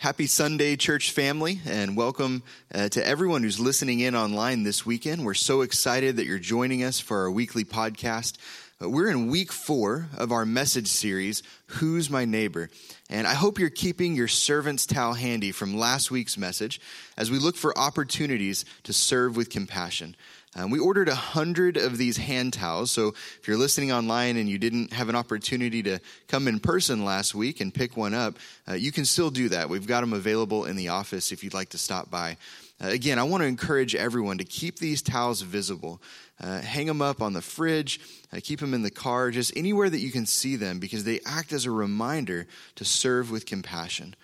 Happy 0.00 0.28
Sunday, 0.28 0.76
church 0.76 1.10
family, 1.10 1.58
and 1.66 1.96
welcome 1.96 2.44
uh, 2.72 2.88
to 2.88 3.04
everyone 3.04 3.42
who's 3.42 3.58
listening 3.58 3.98
in 3.98 4.14
online 4.14 4.62
this 4.62 4.86
weekend. 4.86 5.24
We're 5.24 5.34
so 5.34 5.62
excited 5.62 6.14
that 6.16 6.24
you're 6.24 6.38
joining 6.38 6.84
us 6.84 7.00
for 7.00 7.22
our 7.22 7.30
weekly 7.32 7.64
podcast. 7.64 8.36
Uh, 8.80 8.88
we're 8.88 9.10
in 9.10 9.26
week 9.26 9.50
four 9.50 10.06
of 10.16 10.30
our 10.30 10.46
message 10.46 10.86
series, 10.86 11.42
Who's 11.66 12.10
My 12.10 12.24
Neighbor? 12.24 12.70
And 13.10 13.26
I 13.26 13.34
hope 13.34 13.58
you're 13.58 13.70
keeping 13.70 14.14
your 14.14 14.28
servant's 14.28 14.86
towel 14.86 15.14
handy 15.14 15.50
from 15.50 15.76
last 15.76 16.12
week's 16.12 16.38
message 16.38 16.80
as 17.16 17.28
we 17.28 17.40
look 17.40 17.56
for 17.56 17.76
opportunities 17.76 18.64
to 18.84 18.92
serve 18.92 19.36
with 19.36 19.50
compassion. 19.50 20.14
Um, 20.58 20.70
we 20.70 20.80
ordered 20.80 21.08
a 21.08 21.14
hundred 21.14 21.76
of 21.76 21.98
these 21.98 22.16
hand 22.16 22.52
towels. 22.52 22.90
So 22.90 23.08
if 23.08 23.46
you're 23.46 23.56
listening 23.56 23.92
online 23.92 24.36
and 24.36 24.48
you 24.48 24.58
didn't 24.58 24.92
have 24.92 25.08
an 25.08 25.14
opportunity 25.14 25.84
to 25.84 26.00
come 26.26 26.48
in 26.48 26.58
person 26.58 27.04
last 27.04 27.32
week 27.32 27.60
and 27.60 27.72
pick 27.72 27.96
one 27.96 28.12
up, 28.12 28.36
uh, 28.68 28.74
you 28.74 28.90
can 28.90 29.04
still 29.04 29.30
do 29.30 29.48
that. 29.50 29.68
We've 29.68 29.86
got 29.86 30.00
them 30.00 30.12
available 30.12 30.64
in 30.64 30.74
the 30.74 30.88
office 30.88 31.30
if 31.30 31.44
you'd 31.44 31.54
like 31.54 31.68
to 31.70 31.78
stop 31.78 32.10
by. 32.10 32.36
Uh, 32.82 32.88
again, 32.88 33.20
I 33.20 33.22
want 33.22 33.42
to 33.42 33.46
encourage 33.46 33.94
everyone 33.94 34.38
to 34.38 34.44
keep 34.44 34.80
these 34.80 35.00
towels 35.00 35.42
visible. 35.42 36.02
Uh, 36.40 36.60
hang 36.60 36.86
them 36.86 37.02
up 37.02 37.22
on 37.22 37.34
the 37.34 37.42
fridge, 37.42 38.00
uh, 38.32 38.40
keep 38.42 38.58
them 38.58 38.74
in 38.74 38.82
the 38.82 38.90
car, 38.90 39.30
just 39.30 39.56
anywhere 39.56 39.88
that 39.88 40.00
you 40.00 40.10
can 40.10 40.26
see 40.26 40.56
them 40.56 40.80
because 40.80 41.04
they 41.04 41.20
act 41.24 41.52
as 41.52 41.66
a 41.66 41.70
reminder 41.70 42.48
to 42.74 42.84
serve 42.84 43.30
with 43.30 43.46
compassion. 43.46 44.16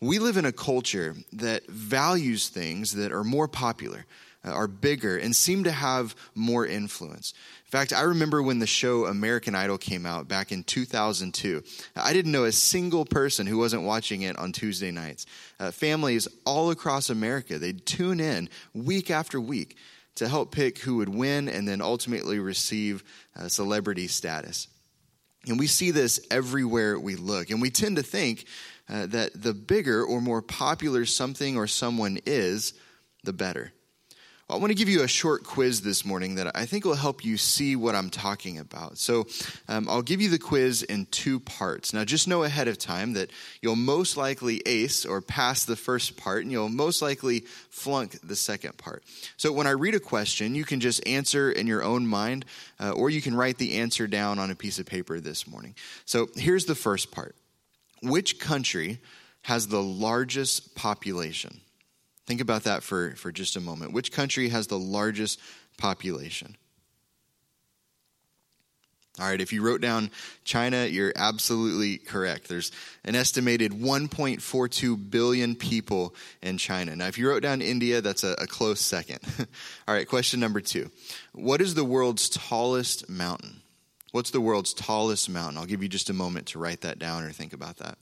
We 0.00 0.18
live 0.18 0.36
in 0.38 0.44
a 0.44 0.52
culture 0.52 1.16
that 1.32 1.66
values 1.66 2.48
things 2.48 2.92
that 2.92 3.12
are 3.12 3.24
more 3.24 3.48
popular 3.48 4.06
are 4.50 4.68
bigger 4.68 5.16
and 5.16 5.34
seem 5.34 5.64
to 5.64 5.70
have 5.70 6.14
more 6.34 6.66
influence. 6.66 7.34
In 7.66 7.70
fact, 7.70 7.92
I 7.92 8.02
remember 8.02 8.42
when 8.42 8.60
the 8.60 8.66
show 8.66 9.04
American 9.04 9.54
Idol 9.54 9.76
came 9.76 10.06
out 10.06 10.26
back 10.26 10.52
in 10.52 10.64
2002. 10.64 11.62
I 11.96 12.12
didn't 12.12 12.32
know 12.32 12.44
a 12.44 12.52
single 12.52 13.04
person 13.04 13.46
who 13.46 13.58
wasn't 13.58 13.82
watching 13.82 14.22
it 14.22 14.38
on 14.38 14.52
Tuesday 14.52 14.90
nights. 14.90 15.26
Uh, 15.60 15.70
families 15.70 16.28
all 16.46 16.70
across 16.70 17.10
America, 17.10 17.58
they'd 17.58 17.84
tune 17.84 18.20
in 18.20 18.48
week 18.72 19.10
after 19.10 19.40
week 19.40 19.76
to 20.14 20.28
help 20.28 20.50
pick 20.50 20.78
who 20.78 20.96
would 20.96 21.08
win 21.08 21.48
and 21.48 21.68
then 21.68 21.80
ultimately 21.80 22.38
receive 22.38 23.04
uh, 23.36 23.48
celebrity 23.48 24.08
status. 24.08 24.68
And 25.46 25.58
we 25.58 25.66
see 25.66 25.90
this 25.90 26.26
everywhere 26.30 26.98
we 26.98 27.16
look. 27.16 27.50
And 27.50 27.62
we 27.62 27.70
tend 27.70 27.96
to 27.96 28.02
think 28.02 28.46
uh, 28.88 29.06
that 29.06 29.40
the 29.40 29.54
bigger 29.54 30.02
or 30.02 30.20
more 30.20 30.42
popular 30.42 31.04
something 31.04 31.56
or 31.56 31.66
someone 31.66 32.18
is, 32.26 32.74
the 33.24 33.32
better. 33.32 33.72
I 34.50 34.56
want 34.56 34.70
to 34.70 34.74
give 34.74 34.88
you 34.88 35.02
a 35.02 35.08
short 35.08 35.44
quiz 35.44 35.82
this 35.82 36.06
morning 36.06 36.36
that 36.36 36.56
I 36.56 36.64
think 36.64 36.86
will 36.86 36.94
help 36.94 37.22
you 37.22 37.36
see 37.36 37.76
what 37.76 37.94
I'm 37.94 38.08
talking 38.08 38.58
about. 38.58 38.96
So, 38.96 39.26
um, 39.68 39.86
I'll 39.90 40.00
give 40.00 40.22
you 40.22 40.30
the 40.30 40.38
quiz 40.38 40.82
in 40.82 41.04
two 41.10 41.38
parts. 41.38 41.92
Now, 41.92 42.02
just 42.06 42.26
know 42.26 42.44
ahead 42.44 42.66
of 42.66 42.78
time 42.78 43.12
that 43.12 43.30
you'll 43.60 43.76
most 43.76 44.16
likely 44.16 44.62
ace 44.64 45.04
or 45.04 45.20
pass 45.20 45.66
the 45.66 45.76
first 45.76 46.16
part, 46.16 46.44
and 46.44 46.50
you'll 46.50 46.70
most 46.70 47.02
likely 47.02 47.40
flunk 47.68 48.18
the 48.26 48.36
second 48.36 48.78
part. 48.78 49.02
So, 49.36 49.52
when 49.52 49.66
I 49.66 49.72
read 49.72 49.94
a 49.94 50.00
question, 50.00 50.54
you 50.54 50.64
can 50.64 50.80
just 50.80 51.06
answer 51.06 51.52
in 51.52 51.66
your 51.66 51.84
own 51.84 52.06
mind, 52.06 52.46
uh, 52.80 52.92
or 52.92 53.10
you 53.10 53.20
can 53.20 53.36
write 53.36 53.58
the 53.58 53.74
answer 53.74 54.06
down 54.06 54.38
on 54.38 54.50
a 54.50 54.54
piece 54.54 54.78
of 54.78 54.86
paper 54.86 55.20
this 55.20 55.46
morning. 55.46 55.74
So, 56.06 56.28
here's 56.36 56.64
the 56.64 56.74
first 56.74 57.12
part 57.12 57.36
Which 58.02 58.38
country 58.38 59.00
has 59.42 59.68
the 59.68 59.82
largest 59.82 60.74
population? 60.74 61.60
Think 62.28 62.42
about 62.42 62.64
that 62.64 62.82
for, 62.82 63.12
for 63.12 63.32
just 63.32 63.56
a 63.56 63.60
moment. 63.60 63.94
Which 63.94 64.12
country 64.12 64.50
has 64.50 64.66
the 64.66 64.78
largest 64.78 65.40
population? 65.78 66.58
All 69.18 69.26
right, 69.26 69.40
if 69.40 69.50
you 69.50 69.62
wrote 69.62 69.80
down 69.80 70.10
China, 70.44 70.84
you're 70.84 71.14
absolutely 71.16 71.96
correct. 71.96 72.46
There's 72.46 72.70
an 73.02 73.14
estimated 73.14 73.72
1.42 73.72 75.10
billion 75.10 75.56
people 75.56 76.14
in 76.42 76.58
China. 76.58 76.94
Now, 76.94 77.06
if 77.06 77.16
you 77.16 77.30
wrote 77.30 77.42
down 77.42 77.62
India, 77.62 78.02
that's 78.02 78.24
a, 78.24 78.32
a 78.32 78.46
close 78.46 78.82
second. 78.82 79.20
All 79.88 79.94
right, 79.94 80.06
question 80.06 80.38
number 80.38 80.60
two 80.60 80.90
What 81.32 81.62
is 81.62 81.76
the 81.76 81.84
world's 81.84 82.28
tallest 82.28 83.08
mountain? 83.08 83.62
What's 84.12 84.32
the 84.32 84.42
world's 84.42 84.74
tallest 84.74 85.30
mountain? 85.30 85.56
I'll 85.56 85.64
give 85.64 85.82
you 85.82 85.88
just 85.88 86.10
a 86.10 86.14
moment 86.14 86.48
to 86.48 86.58
write 86.58 86.82
that 86.82 86.98
down 86.98 87.24
or 87.24 87.30
think 87.30 87.54
about 87.54 87.78
that. 87.78 87.96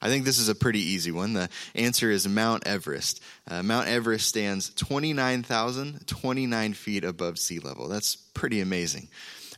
I 0.00 0.08
think 0.08 0.24
this 0.24 0.38
is 0.38 0.48
a 0.48 0.54
pretty 0.54 0.80
easy 0.80 1.10
one. 1.10 1.32
The 1.32 1.48
answer 1.74 2.10
is 2.10 2.28
Mount 2.28 2.66
Everest. 2.66 3.22
Uh, 3.48 3.62
Mount 3.62 3.88
Everest 3.88 4.28
stands 4.28 4.70
29,029 4.74 6.72
feet 6.74 7.04
above 7.04 7.38
sea 7.38 7.58
level. 7.58 7.88
That's 7.88 8.16
pretty 8.16 8.60
amazing. 8.60 9.08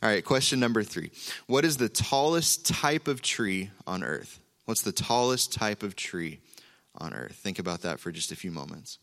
All 0.03 0.09
right, 0.09 0.25
question 0.25 0.59
number 0.59 0.83
three 0.83 1.11
What 1.45 1.63
is 1.63 1.77
the 1.77 1.89
tallest 1.89 2.65
type 2.65 3.07
of 3.07 3.21
tree 3.21 3.69
on 3.85 4.03
Earth? 4.03 4.39
What's 4.65 4.81
the 4.81 4.91
tallest 4.91 5.53
type 5.53 5.83
of 5.83 5.95
tree 5.95 6.39
on 6.95 7.13
Earth? 7.13 7.35
Think 7.35 7.59
about 7.59 7.81
that 7.81 7.99
for 7.99 8.11
just 8.11 8.31
a 8.31 8.35
few 8.35 8.51
moments. 8.51 8.97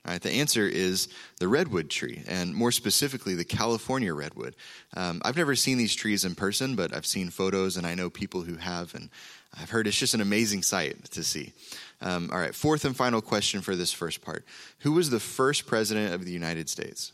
right, 0.11 0.21
the 0.21 0.31
answer 0.31 0.67
is 0.67 1.07
the 1.39 1.47
redwood 1.47 1.89
tree, 1.89 2.23
and 2.27 2.53
more 2.53 2.71
specifically, 2.71 3.35
the 3.35 3.45
California 3.45 4.13
redwood. 4.13 4.55
Um, 4.95 5.21
I've 5.23 5.37
never 5.37 5.55
seen 5.55 5.77
these 5.77 5.95
trees 5.95 6.25
in 6.25 6.35
person, 6.35 6.75
but 6.75 6.95
I've 6.95 7.05
seen 7.05 7.29
photos, 7.29 7.77
and 7.77 7.85
I 7.85 7.95
know 7.95 8.09
people 8.09 8.41
who 8.41 8.55
have, 8.55 8.93
and 8.95 9.09
I've 9.59 9.69
heard 9.69 9.87
it's 9.87 9.97
just 9.97 10.13
an 10.13 10.21
amazing 10.21 10.63
sight 10.63 11.05
to 11.11 11.23
see. 11.23 11.53
Um, 12.01 12.29
all 12.31 12.39
right, 12.39 12.55
fourth 12.55 12.85
and 12.85 12.95
final 12.95 13.21
question 13.21 13.61
for 13.61 13.75
this 13.75 13.91
first 13.91 14.21
part 14.21 14.45
Who 14.79 14.93
was 14.93 15.09
the 15.09 15.19
first 15.19 15.67
president 15.67 16.13
of 16.13 16.25
the 16.25 16.31
United 16.31 16.69
States? 16.69 17.13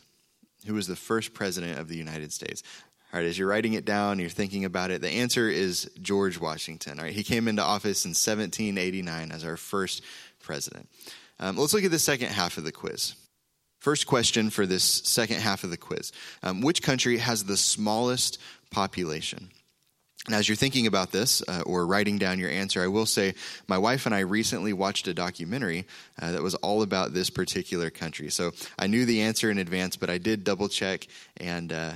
Who 0.66 0.74
was 0.74 0.86
the 0.86 0.96
first 0.96 1.34
president 1.34 1.78
of 1.78 1.88
the 1.88 1.96
United 1.96 2.32
States? 2.32 2.62
All 3.12 3.20
right, 3.20 3.26
as 3.26 3.38
you're 3.38 3.48
writing 3.48 3.72
it 3.72 3.86
down, 3.86 4.18
you're 4.18 4.28
thinking 4.28 4.66
about 4.66 4.90
it, 4.90 5.00
the 5.00 5.08
answer 5.08 5.48
is 5.48 5.90
George 6.02 6.38
Washington. 6.38 6.98
All 6.98 7.06
right, 7.06 7.14
he 7.14 7.22
came 7.22 7.48
into 7.48 7.62
office 7.62 8.04
in 8.04 8.10
1789 8.10 9.32
as 9.32 9.44
our 9.44 9.56
first 9.56 10.02
president. 10.40 10.88
Um, 11.40 11.56
let's 11.56 11.74
look 11.74 11.84
at 11.84 11.90
the 11.90 11.98
second 11.98 12.28
half 12.28 12.58
of 12.58 12.64
the 12.64 12.72
quiz. 12.72 13.14
First 13.78 14.06
question 14.06 14.50
for 14.50 14.66
this 14.66 14.82
second 14.82 15.40
half 15.40 15.62
of 15.64 15.70
the 15.70 15.76
quiz 15.76 16.12
um, 16.42 16.60
Which 16.60 16.82
country 16.82 17.18
has 17.18 17.44
the 17.44 17.56
smallest 17.56 18.38
population? 18.70 19.50
And 20.26 20.34
as 20.34 20.46
you're 20.46 20.56
thinking 20.56 20.86
about 20.86 21.10
this 21.10 21.42
uh, 21.48 21.62
or 21.64 21.86
writing 21.86 22.18
down 22.18 22.38
your 22.38 22.50
answer, 22.50 22.82
I 22.82 22.88
will 22.88 23.06
say 23.06 23.34
my 23.66 23.78
wife 23.78 24.04
and 24.04 24.14
I 24.14 24.20
recently 24.20 24.74
watched 24.74 25.08
a 25.08 25.14
documentary 25.14 25.86
uh, 26.20 26.32
that 26.32 26.42
was 26.42 26.54
all 26.56 26.82
about 26.82 27.14
this 27.14 27.30
particular 27.30 27.88
country. 27.88 28.28
So 28.28 28.52
I 28.78 28.88
knew 28.88 29.06
the 29.06 29.22
answer 29.22 29.50
in 29.50 29.56
advance, 29.56 29.96
but 29.96 30.10
I 30.10 30.18
did 30.18 30.44
double 30.44 30.68
check 30.68 31.06
and. 31.36 31.72
Uh, 31.72 31.92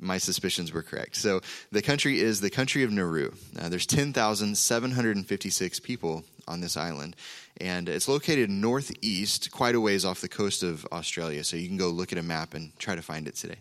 my 0.00 0.18
suspicions 0.18 0.72
were 0.72 0.82
correct. 0.82 1.16
So 1.16 1.40
the 1.70 1.82
country 1.82 2.20
is 2.20 2.40
the 2.40 2.50
country 2.50 2.82
of 2.82 2.90
Nauru. 2.90 3.32
Uh, 3.58 3.68
there's 3.68 3.86
10,756 3.86 5.80
people 5.80 6.24
on 6.48 6.60
this 6.60 6.76
island, 6.76 7.16
and 7.60 7.88
it's 7.88 8.08
located 8.08 8.50
northeast, 8.50 9.50
quite 9.50 9.74
a 9.74 9.80
ways 9.80 10.04
off 10.04 10.20
the 10.20 10.28
coast 10.28 10.62
of 10.62 10.86
Australia. 10.90 11.44
So 11.44 11.56
you 11.56 11.68
can 11.68 11.76
go 11.76 11.88
look 11.88 12.12
at 12.12 12.18
a 12.18 12.22
map 12.22 12.54
and 12.54 12.76
try 12.78 12.94
to 12.94 13.02
find 13.02 13.28
it 13.28 13.36
today. 13.36 13.58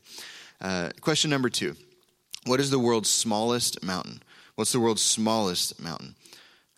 Uh, 0.62 0.90
question 1.02 1.30
number 1.30 1.50
two 1.50 1.76
What 2.46 2.60
is 2.60 2.70
the 2.70 2.80
world's 2.80 3.10
smallest 3.10 3.84
mountain? 3.84 4.24
What's 4.56 4.72
the 4.72 4.80
world's 4.80 5.02
smallest 5.02 5.82
mountain? 5.82 6.16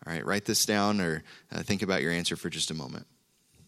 All 0.05 0.13
right, 0.13 0.25
write 0.25 0.45
this 0.45 0.65
down 0.65 0.99
or 0.99 1.23
uh, 1.51 1.61
think 1.61 1.83
about 1.83 2.01
your 2.01 2.11
answer 2.11 2.35
for 2.35 2.49
just 2.49 2.71
a 2.71 2.73
moment. 2.73 3.05
All 3.59 3.65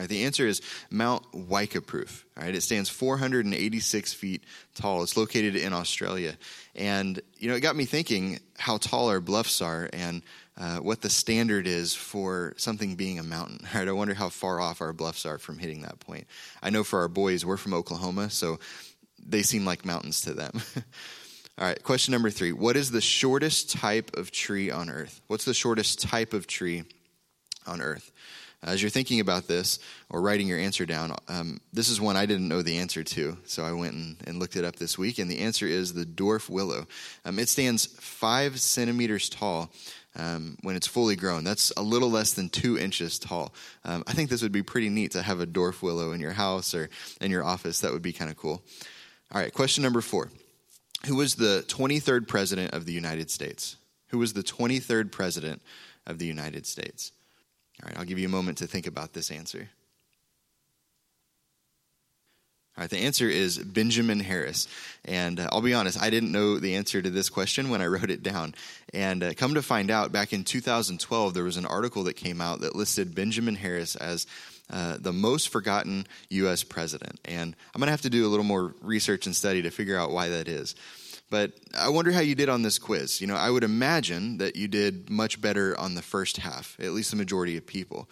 right, 0.00 0.08
the 0.08 0.24
answer 0.24 0.46
is 0.46 0.62
Mount 0.90 1.22
Wycheproof. 1.32 2.24
All 2.36 2.44
right, 2.44 2.54
it 2.54 2.62
stands 2.62 2.88
486 2.88 4.14
feet 4.14 4.44
tall. 4.74 5.02
It's 5.02 5.16
located 5.16 5.54
in 5.54 5.74
Australia, 5.74 6.34
and 6.74 7.20
you 7.36 7.48
know 7.48 7.54
it 7.54 7.60
got 7.60 7.76
me 7.76 7.84
thinking 7.84 8.40
how 8.58 8.78
tall 8.78 9.08
our 9.08 9.20
bluffs 9.20 9.60
are 9.60 9.90
and 9.92 10.22
uh, 10.56 10.78
what 10.78 11.02
the 11.02 11.10
standard 11.10 11.66
is 11.66 11.94
for 11.94 12.54
something 12.56 12.94
being 12.94 13.18
a 13.18 13.22
mountain. 13.22 13.60
Right, 13.74 13.88
I 13.88 13.92
wonder 13.92 14.14
how 14.14 14.30
far 14.30 14.60
off 14.60 14.80
our 14.80 14.92
bluffs 14.92 15.26
are 15.26 15.38
from 15.38 15.58
hitting 15.58 15.82
that 15.82 16.00
point. 16.00 16.26
I 16.62 16.70
know 16.70 16.84
for 16.84 17.00
our 17.00 17.08
boys, 17.08 17.44
we're 17.44 17.56
from 17.56 17.74
Oklahoma, 17.74 18.30
so 18.30 18.60
they 19.24 19.42
seem 19.42 19.64
like 19.64 19.84
mountains 19.84 20.22
to 20.22 20.32
them. 20.32 20.52
All 21.58 21.66
right, 21.66 21.82
question 21.82 22.12
number 22.12 22.30
three: 22.30 22.52
What 22.52 22.76
is 22.76 22.90
the 22.90 23.02
shortest 23.02 23.70
type 23.70 24.16
of 24.16 24.30
tree 24.30 24.70
on 24.70 24.88
Earth? 24.88 25.20
What's 25.26 25.44
the 25.44 25.52
shortest 25.52 26.00
type 26.00 26.32
of 26.32 26.46
tree 26.46 26.84
on 27.66 27.82
Earth? 27.82 28.10
As 28.64 28.80
you're 28.80 28.90
thinking 28.90 29.18
about 29.18 29.48
this 29.48 29.80
or 30.08 30.22
writing 30.22 30.46
your 30.46 30.58
answer 30.58 30.86
down, 30.86 31.16
um, 31.26 31.60
this 31.72 31.88
is 31.88 32.00
one 32.00 32.16
I 32.16 32.26
didn't 32.26 32.46
know 32.46 32.62
the 32.62 32.78
answer 32.78 33.02
to, 33.02 33.36
so 33.44 33.64
I 33.64 33.72
went 33.72 33.94
and, 33.94 34.16
and, 34.24 34.38
looked 34.38 34.54
it 34.54 34.64
up 34.64 34.76
this 34.76 34.96
week, 34.96 35.18
and 35.18 35.28
the 35.28 35.40
answer 35.40 35.66
is 35.66 35.92
the 35.92 36.04
dwarf 36.04 36.48
willow. 36.48 36.86
Um, 37.24 37.40
it 37.40 37.48
stands 37.48 37.86
five 37.86 38.60
centimeters 38.60 39.28
tall. 39.28 39.72
Um, 40.14 40.58
when 40.60 40.76
it's 40.76 40.86
fully 40.86 41.16
grown. 41.16 41.42
That's 41.42 41.70
a 41.74 41.80
little 41.80 42.10
less 42.10 42.34
than 42.34 42.50
two 42.50 42.76
inches 42.76 43.18
tall. 43.18 43.54
Um, 43.82 44.04
I 44.06 44.12
think 44.12 44.28
this 44.28 44.42
would 44.42 44.52
be 44.52 44.62
pretty 44.62 44.90
neat 44.90 45.12
to 45.12 45.22
have 45.22 45.40
a 45.40 45.46
dwarf 45.46 45.80
willow 45.80 46.12
in 46.12 46.20
your 46.20 46.32
house 46.32 46.74
or 46.74 46.90
in 47.22 47.30
your 47.30 47.42
office. 47.42 47.80
That 47.80 47.94
would 47.94 48.02
be 48.02 48.12
kind 48.12 48.30
of 48.30 48.36
cool. 48.36 48.62
All 49.32 49.40
right, 49.40 49.54
question 49.54 49.82
number 49.82 50.02
four 50.02 50.30
Who 51.06 51.16
was 51.16 51.36
the 51.36 51.64
23rd 51.66 52.28
president 52.28 52.74
of 52.74 52.84
the 52.84 52.92
United 52.92 53.30
States? 53.30 53.76
Who 54.08 54.18
was 54.18 54.34
the 54.34 54.42
23rd 54.42 55.10
president 55.10 55.62
of 56.06 56.18
the 56.18 56.26
United 56.26 56.66
States? 56.66 57.12
All 57.80 57.88
right, 57.88 57.98
I'll 57.98 58.04
give 58.04 58.18
you 58.18 58.26
a 58.26 58.30
moment 58.30 58.58
to 58.58 58.66
think 58.66 58.86
about 58.86 59.12
this 59.12 59.30
answer. 59.30 59.68
All 62.76 62.82
right, 62.82 62.90
the 62.90 62.98
answer 62.98 63.28
is 63.28 63.58
Benjamin 63.58 64.20
Harris. 64.20 64.66
And 65.04 65.38
uh, 65.38 65.48
I'll 65.52 65.60
be 65.60 65.74
honest, 65.74 66.00
I 66.00 66.08
didn't 66.08 66.32
know 66.32 66.58
the 66.58 66.76
answer 66.76 67.02
to 67.02 67.10
this 67.10 67.28
question 67.28 67.68
when 67.68 67.82
I 67.82 67.86
wrote 67.88 68.10
it 68.10 68.22
down. 68.22 68.54
And 68.94 69.22
uh, 69.22 69.34
come 69.34 69.54
to 69.54 69.62
find 69.62 69.90
out, 69.90 70.10
back 70.10 70.32
in 70.32 70.42
2012, 70.42 71.34
there 71.34 71.44
was 71.44 71.58
an 71.58 71.66
article 71.66 72.04
that 72.04 72.14
came 72.14 72.40
out 72.40 72.60
that 72.60 72.74
listed 72.74 73.14
Benjamin 73.14 73.56
Harris 73.56 73.94
as 73.94 74.26
uh, 74.70 74.96
the 74.98 75.12
most 75.12 75.50
forgotten 75.50 76.06
U.S. 76.30 76.64
president. 76.64 77.20
And 77.26 77.54
I'm 77.74 77.78
going 77.78 77.88
to 77.88 77.92
have 77.92 78.02
to 78.02 78.10
do 78.10 78.26
a 78.26 78.30
little 78.30 78.44
more 78.44 78.74
research 78.80 79.26
and 79.26 79.36
study 79.36 79.60
to 79.62 79.70
figure 79.70 79.98
out 79.98 80.10
why 80.10 80.30
that 80.30 80.48
is. 80.48 80.74
But 81.32 81.52
I 81.74 81.88
wonder 81.88 82.12
how 82.12 82.20
you 82.20 82.34
did 82.34 82.50
on 82.50 82.60
this 82.60 82.78
quiz. 82.78 83.22
You 83.22 83.26
know, 83.26 83.36
I 83.36 83.48
would 83.48 83.64
imagine 83.64 84.36
that 84.36 84.54
you 84.54 84.68
did 84.68 85.08
much 85.08 85.40
better 85.40 85.74
on 85.80 85.94
the 85.94 86.02
first 86.02 86.36
half, 86.36 86.76
at 86.78 86.92
least 86.92 87.10
the 87.10 87.16
majority 87.16 87.56
of 87.56 87.66
people. 87.66 88.10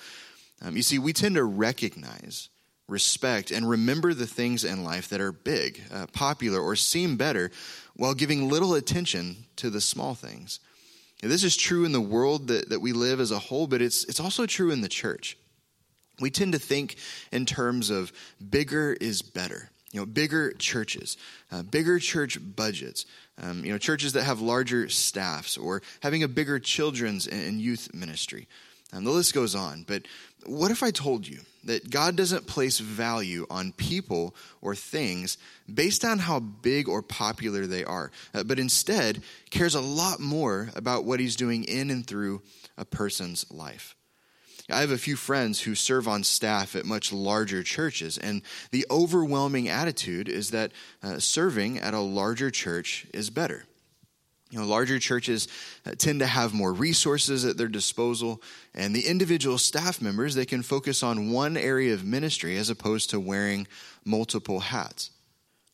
Um, 0.62 0.75
you 0.75 0.81
see, 0.81 0.99
we 0.99 1.12
tend 1.12 1.34
to 1.34 1.44
recognize 1.44 2.49
respect, 2.88 3.50
and 3.50 3.69
remember 3.69 4.14
the 4.14 4.26
things 4.26 4.64
in 4.64 4.84
life 4.84 5.11
that 5.11 5.20
are 5.20 5.32
big, 5.32 5.82
uh, 5.93 6.06
popular, 6.14 6.58
or 6.58 6.75
seem 6.75 7.19
better, 7.19 7.50
while 7.94 8.14
giving 8.14 8.49
little 8.49 8.72
attention 8.72 9.44
to 9.56 9.69
the 9.69 9.82
small 9.82 10.14
things. 10.14 10.58
this 11.20 11.44
is 11.44 11.58
true 11.58 11.84
in 11.84 11.93
the 11.93 12.00
world 12.00 12.49
that, 12.49 12.70
that 12.70 12.81
we 12.81 12.94
live 12.94 13.20
as 13.20 13.32
a 13.32 13.38
whole, 13.38 13.66
but 13.66 13.82
it's, 13.82 14.02
it's 14.05 14.19
also 14.19 14.46
true 14.46 14.70
in 14.70 14.81
the 14.81 14.88
church. 14.88 15.37
We 16.20 16.31
tend 16.31 16.52
to 16.55 16.58
think 16.58 16.96
in 17.31 17.44
terms 17.44 17.90
of 17.90 18.14
bigger 18.49 18.96
is 18.99 19.20
better. 19.20 19.69
You 19.92 20.00
know, 20.00 20.06
bigger 20.06 20.52
churches, 20.52 21.16
uh, 21.50 21.62
bigger 21.62 21.98
church 21.98 22.38
budgets, 22.40 23.06
um, 23.42 23.64
you 23.64 23.72
know, 23.72 23.78
churches 23.78 24.12
that 24.12 24.22
have 24.22 24.40
larger 24.40 24.88
staffs, 24.88 25.56
or 25.56 25.82
having 26.00 26.22
a 26.22 26.28
bigger 26.28 26.60
children's 26.60 27.26
and 27.26 27.60
youth 27.60 27.92
ministry. 27.92 28.46
And 28.92 29.06
the 29.06 29.10
list 29.10 29.34
goes 29.34 29.54
on. 29.54 29.84
But 29.87 30.02
what 30.46 30.70
if 30.70 30.82
I 30.82 30.90
told 30.90 31.26
you 31.26 31.40
that 31.64 31.90
God 31.90 32.16
doesn't 32.16 32.46
place 32.46 32.78
value 32.78 33.46
on 33.50 33.72
people 33.72 34.34
or 34.60 34.75
things 34.75 35.38
based 35.72 36.04
on 36.04 36.19
how 36.19 36.40
big 36.40 36.88
or 36.88 37.02
popular 37.02 37.66
they 37.66 37.84
are, 37.84 38.10
uh, 38.34 38.42
but 38.42 38.58
instead 38.58 39.22
cares 39.50 39.75
a 39.75 39.81
lot 39.81 40.20
more 40.20 40.70
about 40.75 41.04
what 41.04 41.20
He's 41.20 41.37
doing 41.37 41.64
in 41.64 41.90
and 41.90 42.06
through 42.06 42.42
a 42.78 42.84
person's 42.84 43.50
life? 43.50 43.96
I 44.72 44.81
have 44.81 44.90
a 44.90 44.99
few 44.99 45.17
friends 45.17 45.61
who 45.61 45.75
serve 45.75 46.08
on 46.08 46.25
staff 46.25 46.76
at 46.76 46.84
much 46.84 47.12
larger 47.12 47.62
churches, 47.62 48.19
and 48.19 48.43
the 48.70 48.87
overwhelming 48.90 49.69
attitude 49.69 50.28
is 50.28 50.50
that 50.50 50.72
uh, 51.02 51.19
serving 51.19 51.78
at 51.78 51.94
a 51.94 52.00
larger 52.00 52.50
church 52.50 53.06
is 53.12 53.31
better. 53.31 53.64
You 54.50 54.58
know, 54.58 54.67
larger 54.67 54.99
churches 54.99 55.46
uh, 55.87 55.93
tend 55.96 56.20
to 56.20 56.26
have 56.26 56.52
more 56.52 56.72
resources 56.72 57.44
at 57.44 57.56
their 57.56 57.69
disposal, 57.69 58.43
and 58.75 58.94
the 58.94 59.06
individual 59.06 59.58
staff 59.58 60.02
members 60.02 60.34
they 60.34 60.46
can 60.46 60.62
focus 60.62 61.02
on 61.02 61.31
one 61.31 61.56
area 61.56 61.94
of 61.94 62.05
ministry 62.05 62.56
as 62.56 62.69
opposed 62.69 63.11
to 63.11 63.20
wearing 63.20 63.69
multiple 64.05 64.61
hats. 64.61 65.11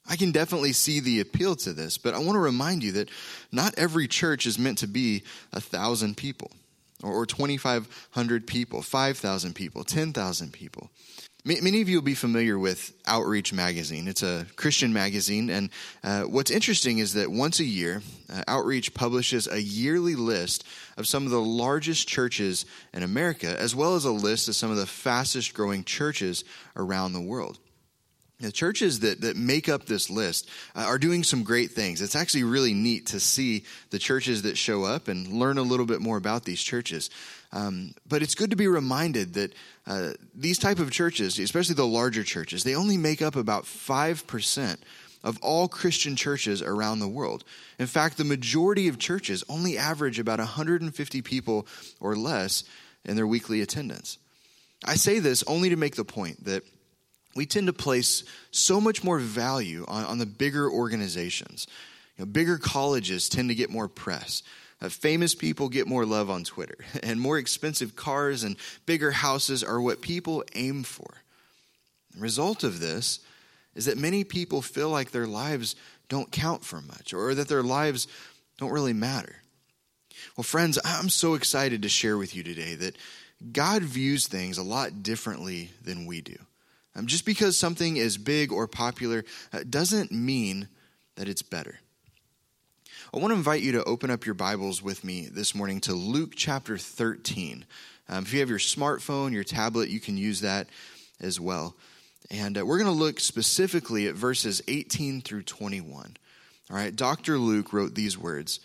I 0.09 0.17
can 0.17 0.31
definitely 0.31 0.73
see 0.73 1.01
the 1.01 1.21
appeal 1.21 1.57
to 1.57 1.73
this, 1.73 1.99
but 1.99 2.15
I 2.15 2.19
want 2.19 2.35
to 2.35 2.41
remind 2.41 2.85
you 2.85 2.93
that 2.93 3.11
not 3.51 3.75
every 3.77 4.07
church 4.07 4.47
is 4.47 4.59
meant 4.59 4.79
to 4.79 4.87
be 4.87 5.25
a 5.53 5.61
thousand 5.61 6.17
people, 6.17 6.53
or 7.11 7.27
2,500 7.27 8.47
people, 8.47 8.83
5,000 8.83 9.55
people, 9.55 9.85
10,000 9.85 10.53
people. 10.53 10.91
Many 11.45 11.81
of 11.81 11.89
you 11.89 11.99
will 11.99 12.03
be 12.03 12.17
familiar 12.17 12.59
with 12.59 12.93
Outreach 13.07 13.53
Magazine. 13.53 14.09
It's 14.09 14.25
a 14.25 14.47
Christian 14.57 14.93
magazine, 14.93 15.49
and 15.49 15.71
uh, 16.03 16.23
what's 16.23 16.51
interesting 16.51 16.99
is 16.99 17.13
that 17.13 17.31
once 17.31 17.61
a 17.61 17.65
year, 17.65 18.03
uh, 18.29 18.43
Outreach 18.49 18.93
publishes 18.95 19.47
a 19.47 19.63
yearly 19.63 20.17
list 20.17 20.65
of 20.97 21.07
some 21.07 21.25
of 21.25 21.31
the 21.31 21.41
largest 21.41 22.09
churches 22.09 22.67
in 22.93 23.05
America, 23.05 23.55
as 23.61 23.77
well 23.77 23.95
as 23.95 24.05
a 24.05 24.11
list 24.11 24.49
of 24.49 24.57
some 24.57 24.73
of 24.73 24.77
the 24.77 24.87
fastest 24.87 25.55
growing 25.55 25.85
churches 25.85 26.43
around 26.75 27.13
the 27.13 27.21
world. 27.21 27.61
The 28.39 28.53
churches 28.53 29.01
that, 29.01 29.23
that 29.23 29.37
make 29.37 29.69
up 29.69 29.87
this 29.87 30.11
list 30.11 30.51
uh, 30.75 30.81
are 30.81 30.99
doing 30.99 31.25
some 31.25 31.43
great 31.43 31.71
things. 31.71 32.03
It's 32.03 32.15
actually 32.15 32.45
really 32.45 32.75
neat 32.75 33.07
to 33.07 33.21
see 33.21 33.65
the 33.91 33.99
churches 33.99 34.43
that 34.43 34.59
show 34.59 34.85
up 34.85 35.09
and 35.09 35.27
learn 35.29 35.57
a 35.57 35.63
little 35.63 35.87
bit 35.87 36.03
more 36.03 36.19
about 36.19 36.45
these 36.45 36.63
churches. 36.63 37.09
Um, 37.53 37.95
but 38.07 38.21
it's 38.21 38.35
good 38.35 38.51
to 38.51 38.57
be 38.57 38.69
reminded 38.69 39.35
that 39.35 39.55
uh, 39.87 40.11
these 40.35 40.59
type 40.59 40.81
of 40.81 40.91
churches, 40.91 41.39
especially 41.39 41.77
the 41.77 41.87
larger 41.87 42.25
churches, 42.25 42.63
they 42.63 42.75
only 42.75 42.99
make 42.99 43.23
up 43.23 43.37
about 43.37 43.65
5% 43.65 44.77
of 45.25 45.39
all 45.41 45.67
Christian 45.67 46.15
churches 46.15 46.61
around 46.61 46.99
the 46.99 47.09
world. 47.09 47.43
In 47.79 47.87
fact, 47.87 48.19
the 48.19 48.25
majority 48.25 48.87
of 48.89 48.99
churches 48.99 49.45
only 49.49 49.79
average 49.79 50.19
about 50.19 50.41
150 50.41 51.23
people 51.23 51.67
or 52.01 52.15
less 52.15 52.65
in 53.07 53.17
their 53.17 53.27
weekly 53.27 53.63
attendance. 53.63 54.19
I 54.85 54.97
say 54.97 55.21
this 55.21 55.43
only 55.45 55.71
to 55.71 55.77
make 55.77 55.97
the 55.97 56.05
point 56.05 56.45
that 56.45 56.63
we 57.37 57.47
tend 57.47 57.67
to 57.67 57.73
place 57.73 58.25
so 58.51 58.81
much 58.81 59.05
more 59.05 59.19
value 59.19 59.85
on, 59.87 60.05
on 60.05 60.19
the 60.19 60.27
bigger 60.27 60.69
organizations. 60.69 61.67
You 62.17 62.25
know, 62.25 62.31
bigger 62.31 62.59
colleges 62.59 63.29
tend 63.29 63.51
to 63.51 63.55
get 63.55 63.71
more 63.71 63.89
press. 63.89 64.43
Uh, 64.81 64.89
famous 64.89 65.35
people 65.35 65.69
get 65.69 65.87
more 65.87 66.05
love 66.05 66.31
on 66.31 66.45
Twitter, 66.45 66.79
and 67.03 67.21
more 67.21 67.39
expensive 67.39 67.95
cars 67.95 68.43
and 68.43 68.57
bigger 68.87 69.11
houses 69.11 69.63
are 69.63 69.81
what 69.81 70.01
people 70.01 70.43
aim 70.55 70.83
for. 70.83 71.23
The 72.15 72.21
result 72.21 72.65
of 72.65 72.81
this 72.81 73.21
is 73.75 73.85
that 73.85 73.99
many 73.99 74.25
people 74.25 74.63
feel 74.63 74.89
like 74.89 75.11
their 75.11 75.27
lives 75.27 75.77
don't 76.09 76.33
count 76.33 76.65
for 76.65 76.81
much 76.81 77.13
or 77.13 77.35
that 77.35 77.49
their 77.49 77.63
lives 77.63 78.09
don't 78.59 78.73
really 78.73 78.95
matter. 78.95 79.37
Well, 80.37 80.45
friends, 80.45 80.79
I'm 80.85 81.11
so 81.11 81.35
excited 81.35 81.83
to 81.83 81.89
share 81.89 82.17
with 82.17 82.35
you 82.35 82.43
today 82.43 82.75
that 82.77 82.97
God 83.53 83.83
views 83.83 84.27
things 84.27 84.57
a 84.57 84.63
lot 84.63 85.03
differently 85.03 85.71
than 85.85 86.07
we 86.07 86.23
do. 86.23 86.37
Um, 86.97 87.07
just 87.07 87.27
because 87.27 87.59
something 87.59 87.97
is 87.97 88.17
big 88.17 88.51
or 88.51 88.67
popular 88.67 89.25
uh, 89.53 89.61
doesn't 89.69 90.13
mean 90.13 90.69
that 91.17 91.29
it's 91.29 91.43
better. 91.43 91.81
I 93.13 93.19
want 93.19 93.33
to 93.33 93.37
invite 93.37 93.63
you 93.63 93.73
to 93.73 93.85
open 93.85 94.11
up 94.11 94.25
your 94.25 94.35
Bibles 94.35 94.83
with 94.83 95.05
me 95.05 95.29
this 95.31 95.55
morning 95.55 95.81
to 95.83 95.93
Luke 95.93 96.33
chapter 96.35 96.79
13. 96.79 97.67
Um, 98.09 98.25
if 98.25 98.33
you 98.33 98.41
have 98.41 98.49
your 98.49 98.59
smartphone, 98.59 99.33
your 99.33 99.45
tablet, 99.45 99.91
you 99.91 100.01
can 100.01 100.17
use 100.17 100.41
that 100.41 100.69
as 101.21 101.39
well. 101.39 101.77
And 102.31 102.59
uh, 102.59 102.65
we're 102.65 102.79
going 102.79 102.91
to 102.91 102.99
look 102.99 103.21
specifically 103.21 104.09
at 104.09 104.15
verses 104.15 104.63
18 104.67 105.21
through 105.21 105.43
21. 105.43 106.17
All 106.71 106.77
right, 106.77 106.97
Dr. 106.97 107.39
Luke 107.39 107.73
wrote 107.73 107.95
these 107.95 108.17
words 108.17 108.61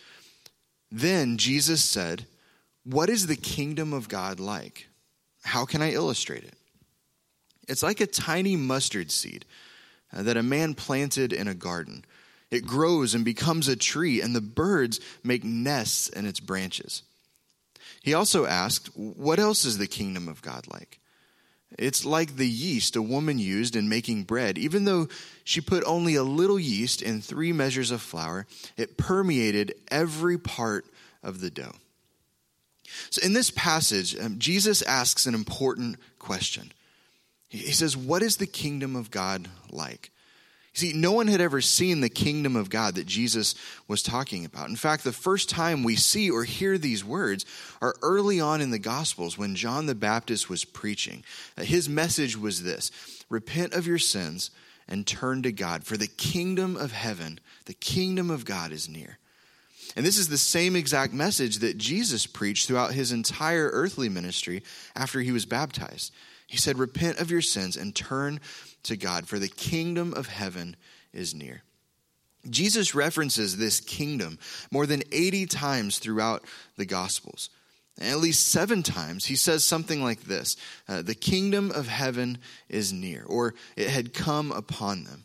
Then 0.90 1.38
Jesus 1.38 1.84
said, 1.84 2.26
What 2.86 3.10
is 3.10 3.28
the 3.28 3.36
kingdom 3.36 3.92
of 3.94 4.08
God 4.08 4.40
like? 4.40 4.88
How 5.44 5.66
can 5.66 5.82
I 5.82 5.92
illustrate 5.92 6.44
it? 6.44 6.56
It's 7.68 7.84
like 7.84 8.02
a 8.02 8.08
tiny 8.08 8.56
mustard 8.56 9.12
seed 9.12 9.46
uh, 10.14 10.24
that 10.24 10.38
a 10.38 10.44
man 10.44 10.74
planted 10.74 11.34
in 11.34 11.48
a 11.48 11.54
garden. 11.54 12.06
It 12.50 12.66
grows 12.66 13.14
and 13.14 13.24
becomes 13.24 13.68
a 13.68 13.76
tree, 13.76 14.22
and 14.22 14.36
the 14.36 14.42
birds 14.42 15.00
make 15.24 15.44
nests 15.44 16.10
in 16.10 16.26
its 16.26 16.40
branches. 16.40 17.04
He 18.04 18.14
also 18.14 18.46
asked, 18.46 18.88
What 18.96 19.40
else 19.40 19.64
is 19.64 19.78
the 19.78 19.88
kingdom 19.88 20.28
of 20.28 20.42
God 20.42 20.66
like? 20.72 21.00
It's 21.78 22.04
like 22.04 22.36
the 22.36 22.48
yeast 22.48 22.96
a 22.98 23.02
woman 23.02 23.40
used 23.40 23.76
in 23.76 23.88
making 23.88 24.24
bread. 24.24 24.58
Even 24.58 24.84
though 24.84 25.08
she 25.44 25.62
put 25.62 25.84
only 25.86 26.16
a 26.16 26.24
little 26.24 26.60
yeast 26.60 27.02
in 27.02 27.22
three 27.22 27.54
measures 27.54 27.92
of 27.92 28.02
flour, 28.02 28.46
it 28.76 28.98
permeated 28.98 29.74
every 29.90 30.38
part 30.38 30.86
of 31.24 31.40
the 31.40 31.50
dough. 31.50 31.76
So, 33.10 33.26
in 33.26 33.32
this 33.32 33.52
passage, 33.52 34.20
um, 34.20 34.38
Jesus 34.38 34.82
asks 34.82 35.26
an 35.26 35.34
important 35.34 35.96
question 36.20 36.74
he 37.52 37.74
says, 37.74 37.98
What 37.98 38.24
is 38.24 38.38
the 38.38 38.48
kingdom 38.48 38.96
of 38.96 39.12
God 39.12 39.48
like? 39.70 40.12
See, 40.74 40.94
no 40.94 41.12
one 41.12 41.28
had 41.28 41.42
ever 41.42 41.60
seen 41.60 42.00
the 42.00 42.08
kingdom 42.08 42.56
of 42.56 42.70
God 42.70 42.96
that 42.96 43.06
Jesus 43.06 43.56
was 43.90 44.02
talking 44.02 44.46
about. 44.46 44.70
In 44.70 44.78
fact, 44.78 45.04
the 45.04 45.12
first 45.12 45.50
time 45.50 45.84
we 45.84 45.98
see 45.98 46.32
or 46.32 46.46
hear 46.46 46.78
these 46.78 47.04
words 47.04 47.46
are 47.82 47.96
early 48.02 48.40
on 48.40 48.62
in 48.62 48.72
the 48.72 48.80
Gospels 48.80 49.38
when 49.38 49.56
John 49.56 49.86
the 49.86 49.96
Baptist 49.96 50.50
was 50.50 50.64
preaching. 50.64 51.26
Uh, 51.58 51.64
his 51.64 51.90
message 51.90 52.38
was 52.38 52.64
this 52.64 52.90
Repent 53.30 53.74
of 53.74 53.86
your 53.86 54.00
sins 54.00 54.52
and 54.88 55.06
turn 55.06 55.44
to 55.44 55.52
God, 55.52 55.84
for 55.84 55.98
the 55.98 56.08
kingdom 56.08 56.78
of 56.78 56.94
heaven, 56.94 57.40
the 57.66 57.74
kingdom 57.74 58.30
of 58.30 58.46
God 58.46 58.72
is 58.72 58.88
near. 58.88 59.18
And 59.98 60.06
this 60.06 60.18
is 60.18 60.30
the 60.30 60.38
same 60.38 60.78
exact 60.78 61.14
message 61.14 61.58
that 61.58 61.78
Jesus 61.78 62.26
preached 62.26 62.68
throughout 62.68 62.94
his 62.94 63.12
entire 63.12 63.70
earthly 63.74 64.08
ministry 64.08 64.64
after 64.96 65.20
he 65.20 65.34
was 65.34 65.46
baptized. 65.46 66.14
He 66.52 66.58
said, 66.58 66.78
Repent 66.78 67.20
of 67.20 67.32
your 67.32 67.42
sins 67.42 67.78
and 67.78 67.96
turn 67.96 68.42
to 68.84 68.98
God, 68.98 69.26
for 69.26 69.40
the 69.40 69.48
kingdom 69.48 70.14
of 70.14 70.28
heaven 70.28 70.76
is 71.14 71.34
near. 71.34 71.64
Jesus 72.50 72.94
references 72.94 73.56
this 73.56 73.80
kingdom 73.80 74.38
more 74.70 74.86
than 74.86 75.02
80 75.14 75.46
times 75.46 75.98
throughout 75.98 76.44
the 76.76 76.86
Gospels. 76.86 77.50
And 77.98 78.10
at 78.10 78.18
least 78.18 78.50
seven 78.50 78.84
times, 78.84 79.24
he 79.24 79.38
says 79.38 79.64
something 79.64 80.04
like 80.04 80.24
this 80.24 80.58
uh, 80.90 81.02
The 81.04 81.16
kingdom 81.16 81.72
of 81.72 81.88
heaven 81.88 82.38
is 82.68 82.92
near, 82.92 83.24
or 83.26 83.54
it 83.78 83.88
had 83.88 84.14
come 84.14 84.52
upon 84.52 85.06
them. 85.06 85.24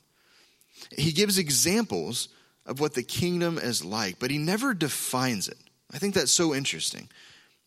He 0.97 1.11
gives 1.11 1.39
examples 1.39 2.29
of 2.67 2.79
what 2.79 2.95
the 2.95 3.03
kingdom 3.03 3.59
is 3.59 3.85
like, 3.85 4.21
but 4.21 4.31
he 4.31 4.39
never 4.39 4.75
defines 4.75 5.49
it. 5.49 5.59
I 5.93 5.99
think 5.99 6.15
that's 6.15 6.31
so 6.31 6.55
interesting. 6.55 7.09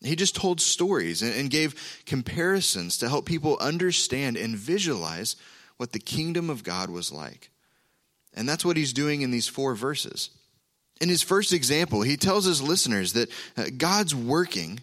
He 0.02 0.16
just 0.16 0.34
told 0.34 0.60
stories 0.60 1.20
and 1.22 1.50
gave 1.50 2.02
comparisons 2.06 2.96
to 2.98 3.08
help 3.08 3.26
people 3.26 3.58
understand 3.60 4.36
and 4.36 4.56
visualize 4.56 5.36
what 5.76 5.92
the 5.92 5.98
kingdom 5.98 6.48
of 6.48 6.64
God 6.64 6.88
was 6.88 7.12
like. 7.12 7.50
And 8.34 8.48
that's 8.48 8.64
what 8.64 8.76
he's 8.76 8.92
doing 8.92 9.22
in 9.22 9.30
these 9.30 9.48
four 9.48 9.74
verses. 9.74 10.30
In 11.00 11.08
his 11.08 11.22
first 11.22 11.52
example, 11.52 12.02
he 12.02 12.16
tells 12.16 12.44
his 12.44 12.62
listeners 12.62 13.14
that 13.14 13.30
uh, 13.56 13.66
God's 13.76 14.14
working 14.14 14.80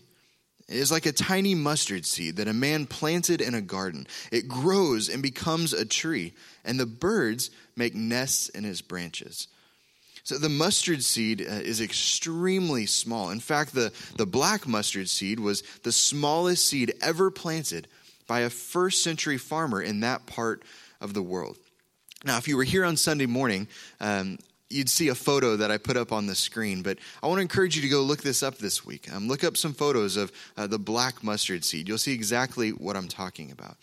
is 0.68 0.92
like 0.92 1.06
a 1.06 1.12
tiny 1.12 1.56
mustard 1.56 2.06
seed 2.06 2.36
that 2.36 2.48
a 2.48 2.54
man 2.54 2.86
planted 2.86 3.40
in 3.40 3.56
a 3.56 3.62
garden. 3.62 4.06
It 4.32 4.48
grows 4.48 5.10
and 5.10 5.24
becomes 5.24 5.74
a 5.74 5.86
tree, 5.86 6.34
and 6.66 6.80
the 6.80 6.86
birds 6.86 7.50
make 7.76 7.96
nests 7.96 8.50
in 8.50 8.64
his 8.64 8.82
branches. 8.82 9.48
So 10.28 10.38
the 10.38 10.50
mustard 10.50 11.06
seed 11.06 11.40
uh, 11.40 11.46
is 11.46 11.80
extremely 11.80 12.86
small. 12.86 13.30
In 13.30 13.40
fact, 13.40 13.74
the, 13.74 13.94
the 14.18 14.26
black 14.26 14.68
mustard 14.68 15.08
seed 15.08 15.40
was 15.40 15.62
the 15.84 15.92
smallest 15.94 16.66
seed 16.66 16.94
ever 17.02 17.32
planted 17.32 17.88
by 18.28 18.42
a 18.42 18.50
first 18.50 19.04
century 19.04 19.38
farmer 19.38 19.82
in 19.82 20.02
that 20.02 20.26
part 20.26 20.64
of 21.00 21.14
the 21.14 21.22
world. 21.22 21.56
Now, 22.26 22.36
if 22.36 22.46
you 22.46 22.58
were 22.58 22.66
here 22.66 22.84
on 22.84 22.98
Sunday 22.98 23.26
morning, 23.26 23.70
um, 24.02 24.38
you'd 24.70 24.90
see 24.90 25.08
a 25.08 25.16
photo 25.16 25.56
that 25.56 25.72
I 25.72 25.78
put 25.78 25.96
up 25.96 26.12
on 26.12 26.26
the 26.26 26.36
screen, 26.36 26.82
but 26.82 26.98
I 27.24 27.28
want 27.28 27.38
to 27.38 27.44
encourage 27.44 27.78
you 27.78 27.82
to 27.84 27.88
go 27.88 28.02
look 28.02 28.22
this 28.22 28.44
up 28.44 28.58
this 28.58 28.86
week. 28.86 29.10
Um, 29.14 29.30
look 29.30 29.46
up 29.46 29.56
some 29.56 29.74
photos 29.74 30.18
of 30.18 30.34
uh, 30.58 30.68
the 30.68 30.78
black 30.78 31.24
mustard 31.24 31.64
seed. 31.64 31.88
You'll 31.88 31.98
see 31.98 32.14
exactly 32.14 32.72
what 32.72 32.98
I'm 32.98 33.08
talking 33.08 33.50
about. 33.50 33.78